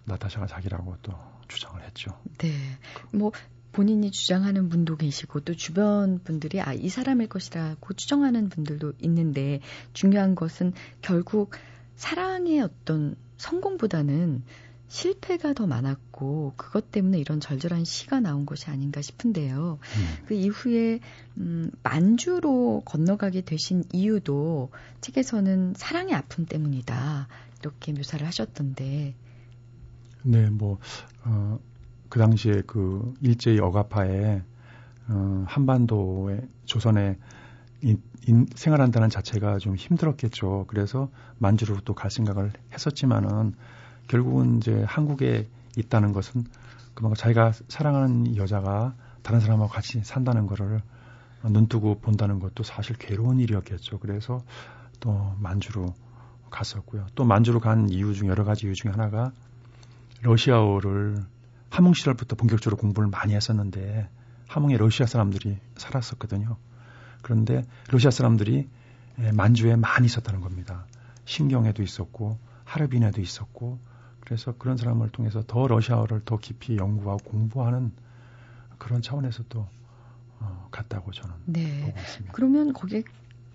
나타샤가 0.04 0.46
자기라고 0.46 0.96
또 1.02 1.12
주장을 1.48 1.82
했죠. 1.82 2.12
네. 2.38 2.52
뭐 3.12 3.32
본인이 3.72 4.10
주장하는 4.10 4.68
분도 4.68 4.96
계시고 4.96 5.40
또 5.40 5.54
주변 5.54 6.20
분들이 6.24 6.60
아, 6.60 6.72
이 6.72 6.88
사람일 6.88 7.28
것이라고 7.28 7.94
추정하는 7.94 8.48
분들도 8.48 8.94
있는데 9.00 9.60
중요한 9.92 10.34
것은 10.34 10.72
결국 11.02 11.52
사랑의 11.98 12.60
어떤 12.60 13.16
성공보다는 13.38 14.44
실패가 14.86 15.52
더 15.52 15.66
많았고 15.66 16.54
그것 16.56 16.92
때문에 16.92 17.18
이런 17.18 17.40
절절한 17.40 17.84
시가 17.84 18.20
나온 18.20 18.46
것이 18.46 18.70
아닌가 18.70 19.02
싶은데요. 19.02 19.78
음. 19.82 20.24
그 20.26 20.34
이후에 20.34 21.00
음, 21.38 21.70
만주로 21.82 22.82
건너가게 22.84 23.42
되신 23.42 23.82
이유도 23.92 24.70
책에서는 25.00 25.74
사랑의 25.76 26.14
아픔 26.14 26.46
때문이다 26.46 27.26
이렇게 27.60 27.92
묘사를 27.92 28.24
하셨던데. 28.24 29.14
네, 30.22 30.50
뭐 30.50 30.78
어, 31.24 31.58
그 32.08 32.20
당시에 32.20 32.62
그 32.66 33.12
일제히 33.20 33.58
억압하에 33.58 34.42
어, 35.08 35.44
한반도에 35.48 36.46
조선에 36.64 37.18
인, 37.82 38.02
인, 38.26 38.46
생활한다는 38.54 39.08
자체가 39.08 39.58
좀 39.58 39.76
힘들었겠죠. 39.76 40.64
그래서 40.68 41.10
만주로 41.38 41.80
또 41.80 41.94
갈 41.94 42.10
생각을 42.10 42.52
했었지만은 42.72 43.54
결국은 44.08 44.58
이제 44.58 44.82
한국에 44.86 45.48
있다는 45.76 46.12
것은 46.12 46.44
그만큼 46.94 47.14
자기가 47.16 47.52
사랑하는 47.68 48.36
여자가 48.36 48.94
다른 49.22 49.40
사람하고 49.40 49.70
같이 49.70 50.00
산다는 50.02 50.46
거를 50.46 50.80
눈뜨고 51.44 52.00
본다는 52.00 52.40
것도 52.40 52.64
사실 52.64 52.96
괴로운 52.96 53.38
일이었겠죠. 53.38 53.98
그래서 54.00 54.42
또 54.98 55.34
만주로 55.38 55.94
갔었고요. 56.50 57.06
또 57.14 57.24
만주로 57.24 57.60
간 57.60 57.88
이유 57.90 58.14
중 58.14 58.28
여러 58.28 58.42
가지 58.44 58.66
이유 58.66 58.74
중에 58.74 58.90
하나가 58.90 59.30
러시아어를 60.22 61.24
함흥 61.70 61.92
시절부터 61.92 62.34
본격적으로 62.34 62.76
공부를 62.76 63.08
많이 63.08 63.34
했었는데 63.34 64.08
함흥에 64.48 64.78
러시아 64.78 65.06
사람들이 65.06 65.58
살았었거든요. 65.76 66.56
그런데 67.22 67.64
러시아 67.90 68.10
사람들이 68.10 68.68
만주에 69.34 69.76
많이 69.76 70.06
있었다는 70.06 70.40
겁니다. 70.40 70.86
신경에도 71.24 71.82
있었고 71.82 72.38
하르빈에도 72.64 73.20
있었고 73.20 73.78
그래서 74.20 74.54
그런 74.58 74.76
사람을 74.76 75.10
통해서 75.10 75.42
더 75.46 75.66
러시아어를 75.66 76.22
더 76.24 76.36
깊이 76.36 76.76
연구하고 76.76 77.24
공부하는 77.30 77.92
그런 78.78 79.02
차원에서 79.02 79.44
또 79.48 79.66
어, 80.40 80.68
갔다고 80.70 81.10
저는 81.12 81.34
네. 81.46 81.80
보고 81.80 81.98
있습니다. 81.98 82.32
그러면 82.32 82.72
거기에 82.72 83.02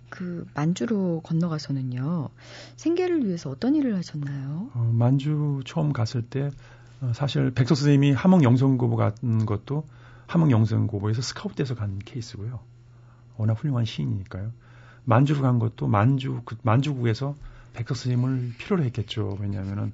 그 0.10 0.46
만주로 0.54 1.22
건너가서는요 1.22 2.30
생계를 2.76 3.26
위해서 3.26 3.50
어떤 3.50 3.76
일을 3.76 3.96
하셨나요? 3.96 4.70
어, 4.74 4.92
만주 4.94 5.62
처음 5.66 5.94
갔을 5.94 6.22
때 6.22 6.50
어, 7.02 7.12
사실 7.16 7.52
백석 7.52 7.78
선생님이 7.78 8.12
함흥 8.14 8.44
영성고보 8.44 8.96
같은 8.96 9.46
것도 9.46 9.86
함흥 10.28 10.52
영성고보에서 10.52 11.22
스카우트돼서 11.22 11.76
간 11.76 12.00
케이스고요. 12.00 12.60
워낙 13.38 13.54
훌륭한 13.54 13.86
시인이니까요. 13.86 14.52
만주로 15.06 15.42
간 15.42 15.60
것도 15.60 15.88
만주 15.88 16.42
그 16.46 16.56
만주국에서 16.64 17.36
백석 17.74 17.98
선생님을 17.98 18.54
필요로 18.58 18.84
했겠죠. 18.84 19.38
왜냐하면은 19.40 19.92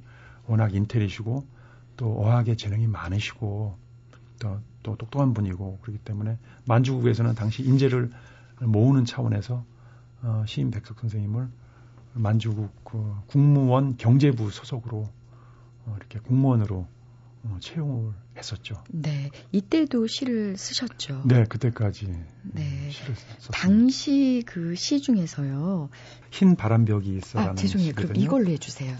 워낙 0.47 0.73
인텔이시고 0.73 1.45
또 1.97 2.21
어학의 2.21 2.57
재능이 2.57 2.87
많으시고 2.87 3.77
또, 4.39 4.59
또 4.83 4.95
똑똑한 4.95 5.33
분이고 5.33 5.79
그렇기 5.81 5.99
때문에 5.99 6.37
만주국에서는 6.65 7.35
당시 7.35 7.63
인재를 7.63 8.11
모으는 8.61 9.05
차원에서 9.05 9.63
어, 10.21 10.43
시인 10.47 10.71
백석 10.71 10.99
선생님을 10.99 11.47
만주국 12.13 12.83
그 12.83 13.15
국무원 13.27 13.97
경제부 13.97 14.51
소속으로 14.51 15.09
어, 15.85 15.95
이렇게 15.97 16.19
공무원으로 16.19 16.87
어, 17.43 17.57
채용을 17.61 18.13
했었죠. 18.39 18.81
네, 18.89 19.29
이때도 19.51 20.07
시를 20.07 20.57
쓰셨죠. 20.57 21.21
네, 21.25 21.43
그때까지 21.45 22.07
네. 22.43 22.89
시를 22.89 23.15
썼습니다. 23.15 23.51
당시 23.51 24.43
그 24.47 24.75
시 24.75 25.01
중에서요. 25.01 25.89
흰 26.31 26.55
바람벽이 26.55 27.15
있어라는 27.17 27.51
아, 27.51 27.55
죄송해요. 27.55 27.91
그럼 27.93 28.07
시거든요. 28.07 28.23
이걸로 28.25 28.49
해주세요. 28.51 28.95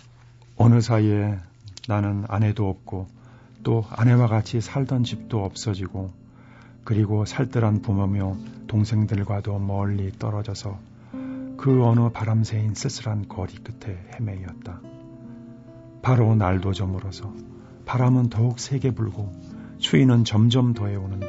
어느 0.58 0.82
사이에 0.82 1.39
나는 1.88 2.25
아내도 2.28 2.69
없고 2.69 3.08
또 3.63 3.86
아내와 3.89 4.28
같이 4.28 4.62
살던 4.62 5.04
집도 5.04 5.43
없어지고 5.43 6.12
그리고 6.84 7.25
살뜰한 7.25 7.82
부모며 7.82 8.38
동생들과도 8.67 9.58
멀리 9.60 10.12
떨어져서 10.17 10.80
그 11.58 11.84
어느 11.86 12.10
바람새인 12.10 12.73
쓸쓸한 12.75 13.28
거리 13.28 13.56
끝에 13.56 13.97
헤매였다. 14.15 14.82
바로 16.02 16.36
날도 16.36 16.71
저물어서 16.73 17.34
바람은 17.89 18.30
더욱 18.30 18.60
세게 18.60 18.91
불고 18.91 19.34
추위는 19.80 20.23
점점 20.23 20.75
더해오는데 20.75 21.28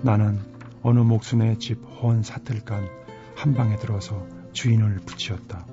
나는 0.00 0.40
어느 0.82 1.00
목순의 1.00 1.58
집헌 1.58 2.22
사틀간 2.22 2.88
한 3.36 3.52
방에 3.52 3.76
들어서 3.76 4.26
주인을 4.54 4.96
붙이었다. 5.04 5.66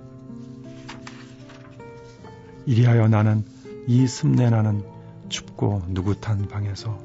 이리하여 2.66 3.08
나는 3.08 3.46
이 3.88 4.06
습내나는 4.06 4.84
춥고 5.30 5.84
누긋한 5.88 6.50
방에서 6.50 7.00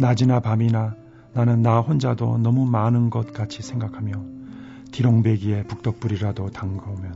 낮이나 0.00 0.40
밤이나 0.40 0.96
나는 1.34 1.62
나 1.62 1.78
혼자도 1.78 2.38
너무 2.38 2.66
많은 2.66 3.10
것 3.10 3.32
같이 3.32 3.62
생각하며 3.62 4.24
디롱배기에 4.90 5.68
북덕불이라도 5.68 6.50
담가오면 6.50 7.14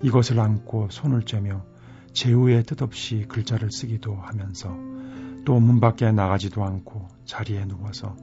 이것을 0.00 0.40
안고 0.40 0.88
손을 0.90 1.26
쬐며 1.26 1.71
제후에 2.12 2.62
뜻없이 2.62 3.24
글자를 3.28 3.70
쓰기도 3.70 4.14
하면서 4.14 4.76
또 5.44 5.58
문 5.58 5.80
밖에 5.80 6.12
나가지도 6.12 6.64
않고 6.64 7.08
자리에 7.24 7.64
누워서 7.66 8.16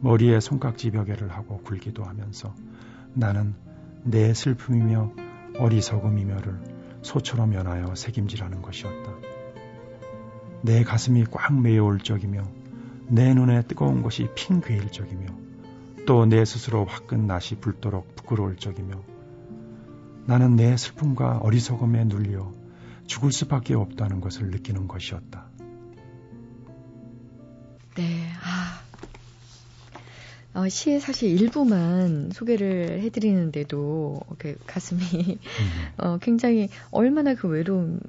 머리에 0.00 0.40
손깍지 0.40 0.90
벽에를 0.90 1.30
하고 1.30 1.58
굴기도 1.62 2.04
하면서 2.04 2.54
나는 3.14 3.54
내 4.04 4.34
슬픔이며 4.34 5.12
어리석음이며를 5.58 6.76
소처럼 7.02 7.54
연하여 7.54 7.94
새김질하는 7.94 8.60
것이었다. 8.60 9.10
내 10.62 10.82
가슴이 10.82 11.24
꽉 11.30 11.58
메어올 11.58 12.00
적이며 12.00 12.42
내 13.08 13.32
눈에 13.32 13.62
뜨거운 13.62 14.02
것이 14.02 14.28
핑 14.34 14.60
괴일 14.60 14.90
적이며 14.90 15.26
또 16.06 16.26
내 16.26 16.44
스스로 16.44 16.84
화끈 16.84 17.26
낯이 17.26 17.58
붉도록 17.60 18.14
부끄러울 18.16 18.56
적이며 18.56 19.02
나는 20.26 20.56
내 20.56 20.76
슬픔과 20.76 21.38
어리석음에 21.38 22.04
눌려 22.04 22.52
죽을 23.06 23.32
수밖에 23.32 23.74
없다는 23.74 24.20
것을 24.20 24.50
느끼는 24.50 24.88
것이었다. 24.88 25.48
네, 27.96 28.30
아. 28.42 28.82
어, 30.56 30.70
시의 30.70 31.00
사실 31.00 31.30
일부만 31.38 32.30
소개를 32.32 33.00
해드리는데도 33.02 34.20
그 34.38 34.56
가슴이 34.66 35.02
음. 35.02 35.38
어, 35.98 36.18
굉장히 36.18 36.70
얼마나 36.90 37.34
그 37.34 37.46
외로움이 37.46 38.00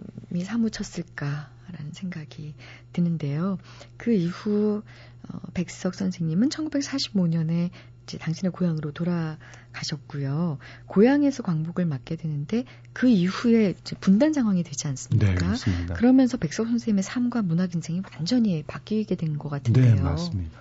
사무쳤을까라는 0.46 1.92
생각이 1.92 2.54
드는데요. 2.94 3.58
그 3.98 4.14
이후 4.14 4.82
어, 5.30 5.40
백석 5.54 5.94
선생님은 5.94 6.48
1945년에 6.48 7.70
이제 8.08 8.18
당신의 8.18 8.54
고향으로 8.54 8.92
돌아가셨고요. 8.92 10.58
고향에서 10.86 11.44
광복을 11.44 11.86
맡게 11.86 12.16
되는데 12.16 12.64
그 12.94 13.08
이후에 13.08 13.76
분단 14.00 14.32
상황이 14.34 14.64
되지 14.64 14.88
않습니까? 14.88 15.28
네, 15.28 15.36
그렇습니다. 15.36 15.94
그러면서 15.96 16.38
백석 16.38 16.68
선생님의 16.68 17.04
삶과 17.04 17.42
문학 17.42 17.76
인생이 17.76 18.02
완전히 18.16 18.64
바뀌게 18.64 19.16
된 19.16 19.38
것 19.38 19.50
같은데요. 19.50 19.96
네, 19.96 20.02
맞습니다. 20.02 20.60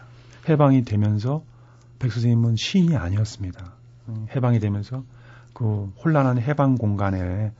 해방이 0.48 0.84
되면서 0.84 1.44
백 1.98 2.12
선생님은 2.12 2.56
시인이 2.56 2.96
아니었습니다. 2.96 3.72
음, 4.08 4.26
해방이 4.34 4.58
되면서 4.60 5.04
그 5.52 5.92
혼란한 6.04 6.38
해방 6.38 6.74
공간에 6.74 7.52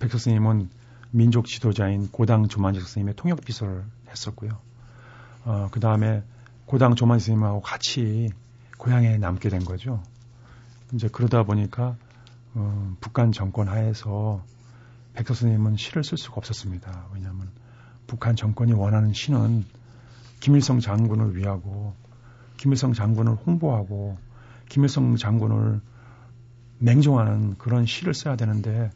백 0.00 0.10
선생님은 0.10 0.68
민족 1.10 1.46
지도자인 1.46 2.08
고당 2.10 2.48
조만지 2.48 2.80
선생님의 2.80 3.14
통역 3.14 3.40
비서를 3.44 3.84
했었고요. 4.10 4.58
어, 5.44 5.68
그 5.70 5.80
다음에 5.80 6.22
고당 6.66 6.94
조만지 6.96 7.24
선생님하고 7.26 7.62
같이 7.62 8.28
고향에 8.78 9.18
남게 9.18 9.50
된 9.50 9.64
거죠. 9.64 10.02
이제 10.94 11.08
그러다 11.08 11.42
보니까 11.42 11.96
어, 12.54 12.96
북한 13.00 13.32
정권 13.32 13.68
하에서 13.68 14.42
백석 15.12 15.36
선생님은 15.36 15.76
시를 15.76 16.02
쓸 16.02 16.16
수가 16.16 16.36
없었습니다. 16.36 17.08
왜냐하면 17.12 17.50
북한 18.06 18.36
정권이 18.36 18.72
원하는 18.72 19.12
시는 19.12 19.64
김일성 20.40 20.80
장군을 20.80 21.36
위하고 21.36 21.94
김일성 22.56 22.92
장군을 22.92 23.34
홍보하고 23.34 24.16
김일성 24.68 25.16
장군을 25.16 25.80
맹종하는 26.78 27.58
그런 27.58 27.84
시를 27.86 28.14
써야 28.14 28.36
되는데 28.36 28.90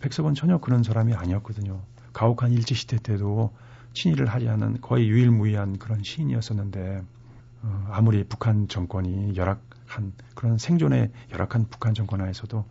백석은 0.00 0.34
전혀 0.34 0.58
그런 0.58 0.82
사람이 0.82 1.14
아니었거든요. 1.14 1.80
가혹한 2.12 2.52
일제시대 2.52 2.98
때도 2.98 3.52
친일을 3.92 4.26
하지 4.26 4.48
않은 4.48 4.80
거의 4.80 5.08
유일무이한 5.08 5.78
그런 5.78 6.02
시인이었었는데 6.02 6.98
어, 6.98 7.17
아무리 7.88 8.24
북한 8.24 8.68
정권이 8.68 9.36
열악한 9.36 10.12
그런 10.34 10.58
생존에 10.58 11.10
열악한 11.32 11.66
북한 11.70 11.94
정권 11.94 12.20
하에서도 12.20 12.64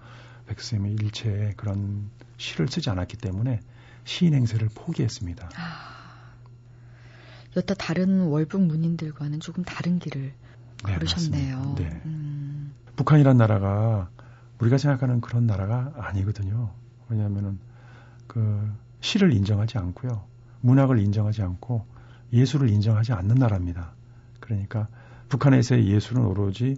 백쌤이 0.47 0.93
일체의 0.93 1.55
그런 1.57 2.09
시를 2.37 2.67
쓰지 2.67 2.89
않았기 2.89 3.17
때문에 3.17 3.59
시인 4.05 4.33
행세를 4.33 4.69
포기했습니다. 4.73 5.49
아, 5.55 6.33
여타 7.57 7.73
다른 7.73 8.27
월북 8.27 8.61
문인들과는 8.61 9.41
조금 9.41 9.63
다른 9.63 9.99
길을 9.99 10.33
네, 10.85 10.93
걸으셨네요. 10.93 11.75
네. 11.77 12.01
음, 12.05 12.73
북한이란 12.95 13.37
나라가 13.37 14.09
우리가 14.59 14.77
생각하는 14.77 15.19
그런 15.21 15.45
나라가 15.45 15.91
아니거든요. 15.97 16.71
왜냐하면은 17.09 17.59
그 18.27 18.71
시를 19.01 19.33
인정하지 19.33 19.77
않고요. 19.77 20.23
문학을 20.61 20.99
인정하지 20.99 21.41
않고 21.41 21.85
예술을 22.31 22.69
인정하지 22.69 23.13
않는 23.13 23.35
나라입니다. 23.35 23.96
그러니까 24.47 24.87
북한에서의 25.29 25.87
예술은 25.87 26.25
오로지 26.25 26.77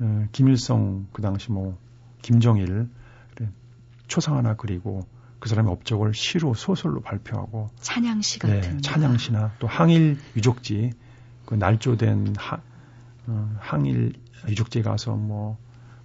어, 0.00 0.26
김일성 0.32 1.06
그 1.12 1.22
당시 1.22 1.52
뭐 1.52 1.78
김정일 2.20 2.88
그래, 3.34 3.48
초상 4.08 4.36
하나 4.36 4.56
그리고 4.56 5.06
그 5.38 5.48
사람의 5.48 5.72
업적을 5.72 6.12
시로 6.14 6.52
소설로 6.52 7.00
발표하고 7.00 7.70
찬양시 7.80 8.40
같은 8.40 8.60
네, 8.60 8.80
찬양시나 8.80 9.52
또 9.60 9.66
항일 9.66 10.18
유적지 10.36 10.90
그 11.46 11.54
날조된 11.54 12.34
하, 12.36 12.60
어, 13.26 13.56
항일 13.58 14.14
유적지에 14.48 14.82
가서 14.82 15.14
뭐 15.14 15.56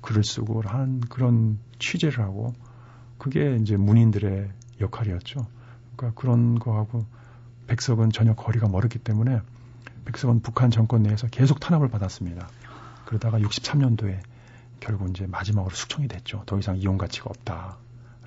글을 0.01 0.23
쓰고 0.23 0.61
하는 0.65 1.01
그런 1.01 1.57
취재를 1.79 2.19
하고 2.19 2.53
그게 3.17 3.55
이제 3.55 3.75
문인들의 3.75 4.49
역할이었죠. 4.81 5.47
그러니까 5.95 6.19
그런 6.19 6.59
거하고 6.59 7.05
백석은 7.67 8.11
전혀 8.11 8.35
거리가 8.35 8.67
멀었기 8.67 8.99
때문에 8.99 9.41
백석은 10.05 10.41
북한 10.41 10.71
정권 10.71 11.03
내에서 11.03 11.27
계속 11.27 11.59
탄압을 11.59 11.89
받았습니다. 11.89 12.49
그러다가 13.05 13.39
63년도에 13.39 14.19
결국 14.79 15.09
이제 15.09 15.25
마지막으로 15.25 15.73
숙청이 15.73 16.07
됐죠. 16.07 16.43
더 16.45 16.57
이상 16.59 16.77
이용 16.77 16.97
가치가 16.97 17.27
없다 17.29 17.77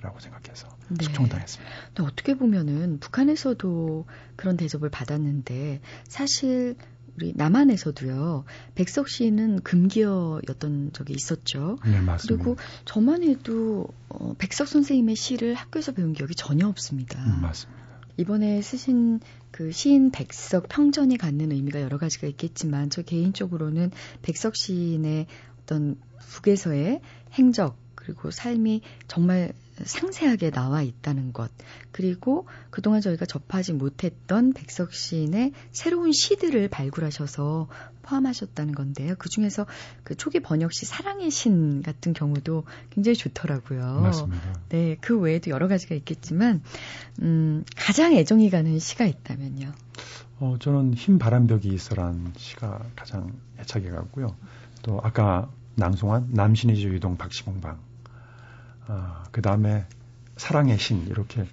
라고 0.01 0.19
생각해서 0.19 0.67
네. 0.89 1.03
숙청당했습니다. 1.03 1.73
또 1.95 2.05
어떻게 2.05 2.35
보면은 2.35 2.99
북한에서도 2.99 4.05
그런 4.35 4.57
대접을 4.57 4.89
받았는데 4.89 5.81
사실 6.07 6.75
우리 7.15 7.33
남한에서도요. 7.35 8.45
백석 8.75 9.09
씨는 9.09 9.61
금기어였던 9.61 10.91
적이 10.93 11.13
있었죠. 11.15 11.77
네, 11.83 11.99
맞습니다. 11.99 12.43
그리고 12.43 12.57
저만 12.85 13.23
해도 13.23 13.89
어, 14.07 14.35
백석 14.37 14.69
선생님의 14.69 15.17
시를 15.17 15.53
학교에서 15.53 15.91
배운 15.91 16.13
기억이 16.13 16.33
전혀 16.35 16.65
없습니다. 16.67 17.21
음, 17.21 17.41
맞습니다. 17.41 17.79
이번에 18.15 18.61
쓰신 18.61 19.19
그 19.51 19.71
시인 19.71 20.11
백석 20.11 20.67
평전이 20.69 21.17
갖는 21.17 21.51
의미가 21.51 21.81
여러 21.81 21.97
가지가 21.97 22.27
있겠지만 22.27 22.89
저 22.89 23.01
개인적으로는 23.01 23.91
백석 24.21 24.55
시인의 24.55 25.27
어떤 25.63 25.95
북에서의 26.19 27.01
행적 27.33 27.77
그리고 28.09 28.31
삶이 28.31 28.81
정말 29.07 29.53
상세하게 29.83 30.49
나와 30.49 30.81
있다는 30.81 31.31
것. 31.31 31.51
그리고 31.91 32.47
그동안 32.71 33.01
저희가 33.01 33.25
접하지 33.25 33.73
못했던 33.73 34.51
백석 34.51 34.93
시인의 34.93 35.53
새로운 35.71 36.11
시들을 36.11 36.69
발굴하셔서 36.69 37.67
포함하셨다는 38.01 38.73
건데요. 38.73 39.13
그 39.19 39.29
중에서 39.29 39.67
그 40.03 40.15
초기 40.15 40.39
번역 40.39 40.73
시 40.73 40.87
사랑의 40.87 41.29
신 41.29 41.83
같은 41.83 42.13
경우도 42.13 42.63
굉장히 42.89 43.15
좋더라고요. 43.15 44.01
맞습니다. 44.01 44.59
네, 44.69 44.97
그 44.99 45.19
외에도 45.19 45.51
여러 45.51 45.67
가지가 45.67 45.93
있겠지만, 45.95 46.63
음, 47.21 47.63
가장 47.75 48.13
애정이 48.13 48.49
가는 48.49 48.79
시가 48.79 49.05
있다면요. 49.05 49.71
어, 50.39 50.55
저는 50.59 50.95
흰 50.95 51.19
바람벽이 51.19 51.67
있어란 51.67 52.33
시가 52.35 52.85
가장 52.95 53.31
애착이 53.59 53.89
가고요. 53.89 54.35
또 54.81 54.99
아까 55.03 55.51
낭송한 55.75 56.29
남신의 56.31 56.77
주 56.77 56.89
유동 56.89 57.15
박시봉방. 57.17 57.88
아, 58.89 59.23
그 59.31 59.41
다음에 59.41 59.85
사랑의 60.35 60.79
신 60.79 61.05
이렇게 61.07 61.45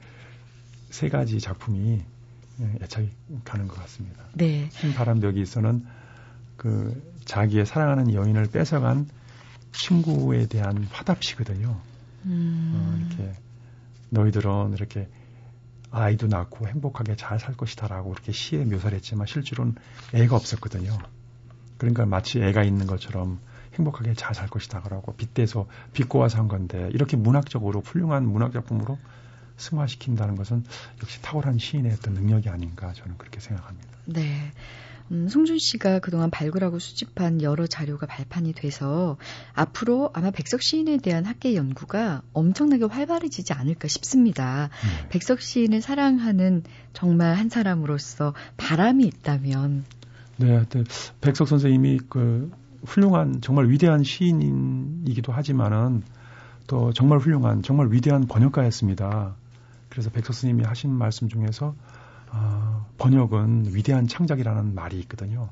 세 0.91 1.09
가지 1.09 1.39
작품이 1.39 2.03
예, 2.61 2.79
애착이 2.83 3.11
가는 3.45 3.69
것 3.69 3.79
같습니다. 3.81 4.25
네. 4.33 4.69
흰 4.73 4.95
바람벽이 4.95 5.41
있어는 5.41 5.85
그 6.57 7.15
자기의 7.27 7.67
사랑하는 7.67 8.15
여인을 8.15 8.47
뺏어간 8.51 9.07
친구에 9.73 10.47
대한 10.47 10.85
화답시거든요. 10.91 11.79
음. 12.25 12.73
어, 12.75 12.97
이렇게 12.99 13.35
너희들은 14.09 14.73
이렇게 14.73 15.07
아이도 15.91 16.29
낳고 16.29 16.67
행복하게 16.67 17.17
잘 17.17 17.39
살 17.39 17.55
것이다라고 17.57 18.13
이렇게 18.13 18.33
시에 18.33 18.65
묘사를 18.65 18.97
했지만 18.97 19.27
실제로는 19.27 19.75
애가 20.15 20.35
없었거든요. 20.35 20.97
그러니까 21.77 22.07
마치 22.07 22.41
애가 22.41 22.63
있는 22.65 22.87
것처럼 22.87 23.39
행복하게 23.79 24.15
잘 24.15 24.35
살 24.35 24.49
것이다 24.49 24.83
라고 24.91 25.15
빗대서 25.15 25.67
빚고 25.93 26.19
와서 26.19 26.39
한 26.39 26.49
건데 26.49 26.91
이렇게 26.93 27.17
문학적으로 27.17 27.81
훌륭한 27.81 28.27
문학 28.27 28.53
작품으로 28.53 28.99
승화시킨다는 29.57 30.37
것은 30.37 30.65
역시 31.03 31.23
탁월한 31.23 31.59
시인의 31.59 31.93
어떤 31.93 32.15
능력이 32.15 32.49
아닌가 32.49 32.93
저는 32.93 33.17
그렇게 33.17 33.41
생각합니다. 33.41 33.89
네. 34.07 34.53
음, 35.13 35.29
송준 35.29 35.59
씨가 35.59 36.01
그동안 36.01 36.31
발굴하고 36.31 36.81
수집한 36.81 37.41
여러 37.41 37.67
자료가 37.67 38.07
발판이 38.07 38.55
돼서 38.55 39.17
앞으로 39.55 40.11
아마 40.15 40.33
백석 40.33 40.63
시인에 40.63 40.97
대한 40.99 41.25
학계 41.25 41.55
연구가 41.55 42.23
엄청나게 42.33 42.85
활발해지지 42.85 43.53
않을까 43.53 43.87
싶습니다. 43.89 44.69
네. 44.83 45.09
백석 45.11 45.41
시인을 45.41 45.81
사랑하는 45.81 46.65
정말 46.93 47.37
한 47.37 47.49
사람으로서 47.49 48.35
바람이 48.57 49.07
있다면 49.07 49.85
네, 50.39 50.65
백석 51.21 51.49
선생님이 51.49 52.01
그 52.09 52.51
훌륭한 52.85 53.41
정말 53.41 53.69
위대한 53.69 54.03
시인이기도 54.03 55.33
하지만은 55.33 56.03
또 56.67 56.93
정말 56.93 57.19
훌륭한 57.19 57.63
정말 57.63 57.91
위대한 57.91 58.27
번역가였습니다. 58.27 59.35
그래서 59.89 60.11
백석 60.11 60.35
스님이 60.35 60.65
하신 60.65 60.91
말씀 60.93 61.29
중에서 61.29 61.75
아, 62.31 62.85
번역은 62.99 63.75
위대한 63.75 64.07
창작이라는 64.07 64.75
말이 64.75 64.99
있거든요. 65.01 65.49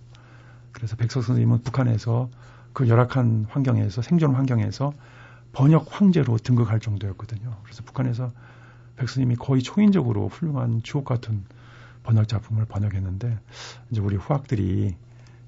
그래서 0.72 0.96
백석 0.96 1.22
선생님은 1.22 1.62
북한에서 1.62 2.28
그 2.72 2.88
열악한 2.88 3.46
환경에서 3.48 4.02
생존 4.02 4.34
환경에서 4.34 4.92
번역 5.52 5.86
황제로 5.88 6.36
등극할 6.36 6.80
정도였거든요. 6.80 7.56
그래서 7.62 7.82
북한에서 7.84 8.32
백스님이 8.96 9.36
거의 9.36 9.62
초인적으로 9.62 10.28
훌륭한 10.28 10.82
주옥 10.82 11.04
같은 11.04 11.44
번역 12.02 12.28
작품을 12.28 12.64
번역했는데 12.66 13.38
이제 13.90 14.00
우리 14.00 14.16
후학들이 14.16 14.96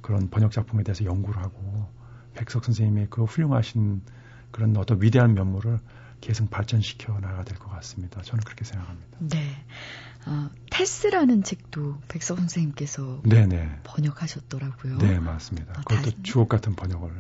그런 0.07 0.31
번역 0.31 0.53
작품에 0.53 0.85
대해서 0.85 1.05
연구를 1.05 1.43
하고 1.43 1.89
백석 2.35 2.65
선생님의 2.65 3.09
그 3.11 3.25
훌륭하신 3.25 4.03
그런 4.53 4.77
어떤 4.77 5.03
위대한 5.03 5.35
면모를 5.35 5.81
계속 6.21 6.49
발전시켜 6.49 7.15
나가야 7.19 7.43
될 7.43 7.59
것 7.59 7.69
같습니다. 7.73 8.23
저는 8.23 8.45
그렇게 8.45 8.65
생각합니다. 8.65 9.19
네. 9.19 9.51
어, 10.27 10.49
테스라는 10.71 11.43
책도 11.43 11.99
백석 12.07 12.39
선생님께서 12.39 13.23
네네. 13.25 13.81
번역하셨더라고요. 13.83 14.99
네, 14.99 15.19
맞습니다. 15.19 15.73
어, 15.73 15.83
그것도 15.85 16.03
다시- 16.03 16.23
주옥 16.23 16.49
같은 16.49 16.77
번역을 16.77 17.11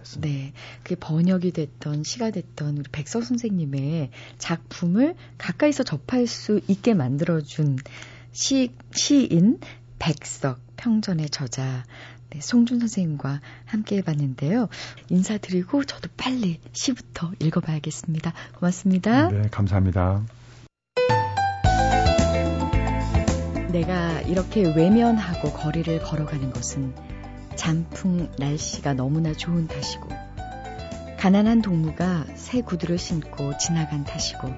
했습니다. 0.00 0.28
네. 0.28 0.52
그게 0.82 0.96
번역이 0.96 1.52
됐던 1.52 2.02
시가 2.02 2.32
됐던 2.32 2.78
우리 2.78 2.84
백석 2.90 3.22
선생님의 3.22 4.10
작품을 4.38 5.14
가까이서 5.38 5.84
접할 5.84 6.26
수 6.26 6.60
있게 6.66 6.94
만들어준 6.94 7.76
시, 8.32 8.74
시인 8.92 9.58
백석 9.98 10.60
평전의 10.76 11.30
저자 11.30 11.84
네, 12.30 12.40
송준 12.40 12.78
선생님과 12.80 13.40
함께 13.64 13.96
해봤는데요. 13.98 14.68
인사드리고 15.08 15.84
저도 15.84 16.08
빨리 16.16 16.60
시부터 16.72 17.32
읽어봐야겠습니다. 17.40 18.32
고맙습니다. 18.58 19.28
네, 19.28 19.48
감사합니다. 19.50 20.24
내가 23.72 24.20
이렇게 24.22 24.62
외면하고 24.74 25.52
거리를 25.52 26.02
걸어가는 26.02 26.52
것은 26.52 26.94
잔풍 27.54 28.30
날씨가 28.38 28.94
너무나 28.94 29.32
좋은 29.32 29.66
탓이고 29.66 30.08
가난한 31.18 31.62
동무가 31.62 32.24
새 32.34 32.60
구두를 32.60 32.98
신고 32.98 33.56
지나간 33.58 34.04
탓이고 34.04 34.48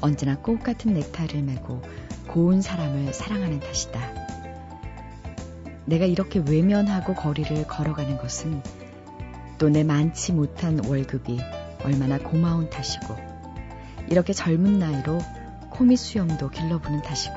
언제나 0.00 0.36
꽃 0.36 0.62
같은 0.62 0.94
넥타이를 0.94 1.42
메고 1.42 1.82
고운 2.28 2.62
사람을 2.62 3.12
사랑하는 3.12 3.60
탓이다. 3.60 4.21
내가 5.84 6.06
이렇게 6.06 6.38
외면하고 6.40 7.14
거리를 7.14 7.66
걸어가는 7.66 8.18
것은 8.18 8.62
또 9.58 9.68
내 9.68 9.84
많지 9.84 10.32
못한 10.32 10.84
월급이 10.84 11.40
얼마나 11.84 12.18
고마운 12.18 12.68
탓이고 12.68 13.16
이렇게 14.08 14.32
젊은 14.32 14.80
나이로 14.80 15.20
코미 15.70 15.96
수염도 15.96 16.50
길러보는 16.50 17.02
탓이고 17.02 17.36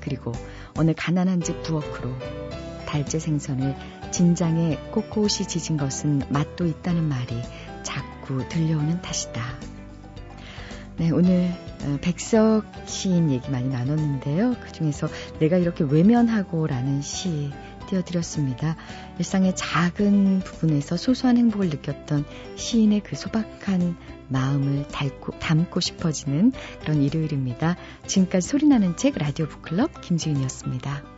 그리고 0.00 0.30
어느 0.76 0.92
가난한 0.96 1.40
집 1.40 1.64
부엌으로 1.64 2.14
달제 2.86 3.18
생선을 3.18 3.74
진장에 4.12 4.76
꼿꼿이 4.92 5.48
지진 5.48 5.76
것은 5.76 6.22
맛도 6.28 6.64
있다는 6.64 7.02
말이 7.08 7.42
자꾸 7.82 8.48
들려오는 8.48 9.02
탓이다. 9.02 9.42
네, 10.98 11.10
오늘 11.10 11.50
어, 11.50 11.63
백석 12.00 12.64
시인 12.86 13.30
얘기 13.30 13.50
많이 13.50 13.68
나눴는데요. 13.68 14.56
그 14.62 14.72
중에서 14.72 15.08
내가 15.38 15.56
이렇게 15.56 15.84
외면하고라는 15.84 17.02
시 17.02 17.50
띄워드렸습니다. 17.88 18.76
일상의 19.18 19.54
작은 19.54 20.40
부분에서 20.40 20.96
소소한 20.96 21.36
행복을 21.36 21.68
느꼈던 21.68 22.24
시인의 22.56 23.00
그 23.00 23.16
소박한 23.16 23.96
마음을 24.28 24.88
닮고, 24.88 25.38
담고 25.38 25.80
싶어지는 25.80 26.52
그런 26.80 27.02
일요일입니다. 27.02 27.76
지금까지 28.06 28.48
소리나는 28.48 28.96
책 28.96 29.18
라디오 29.18 29.46
북클럽 29.46 30.00
김지은이었습니다. 30.00 31.13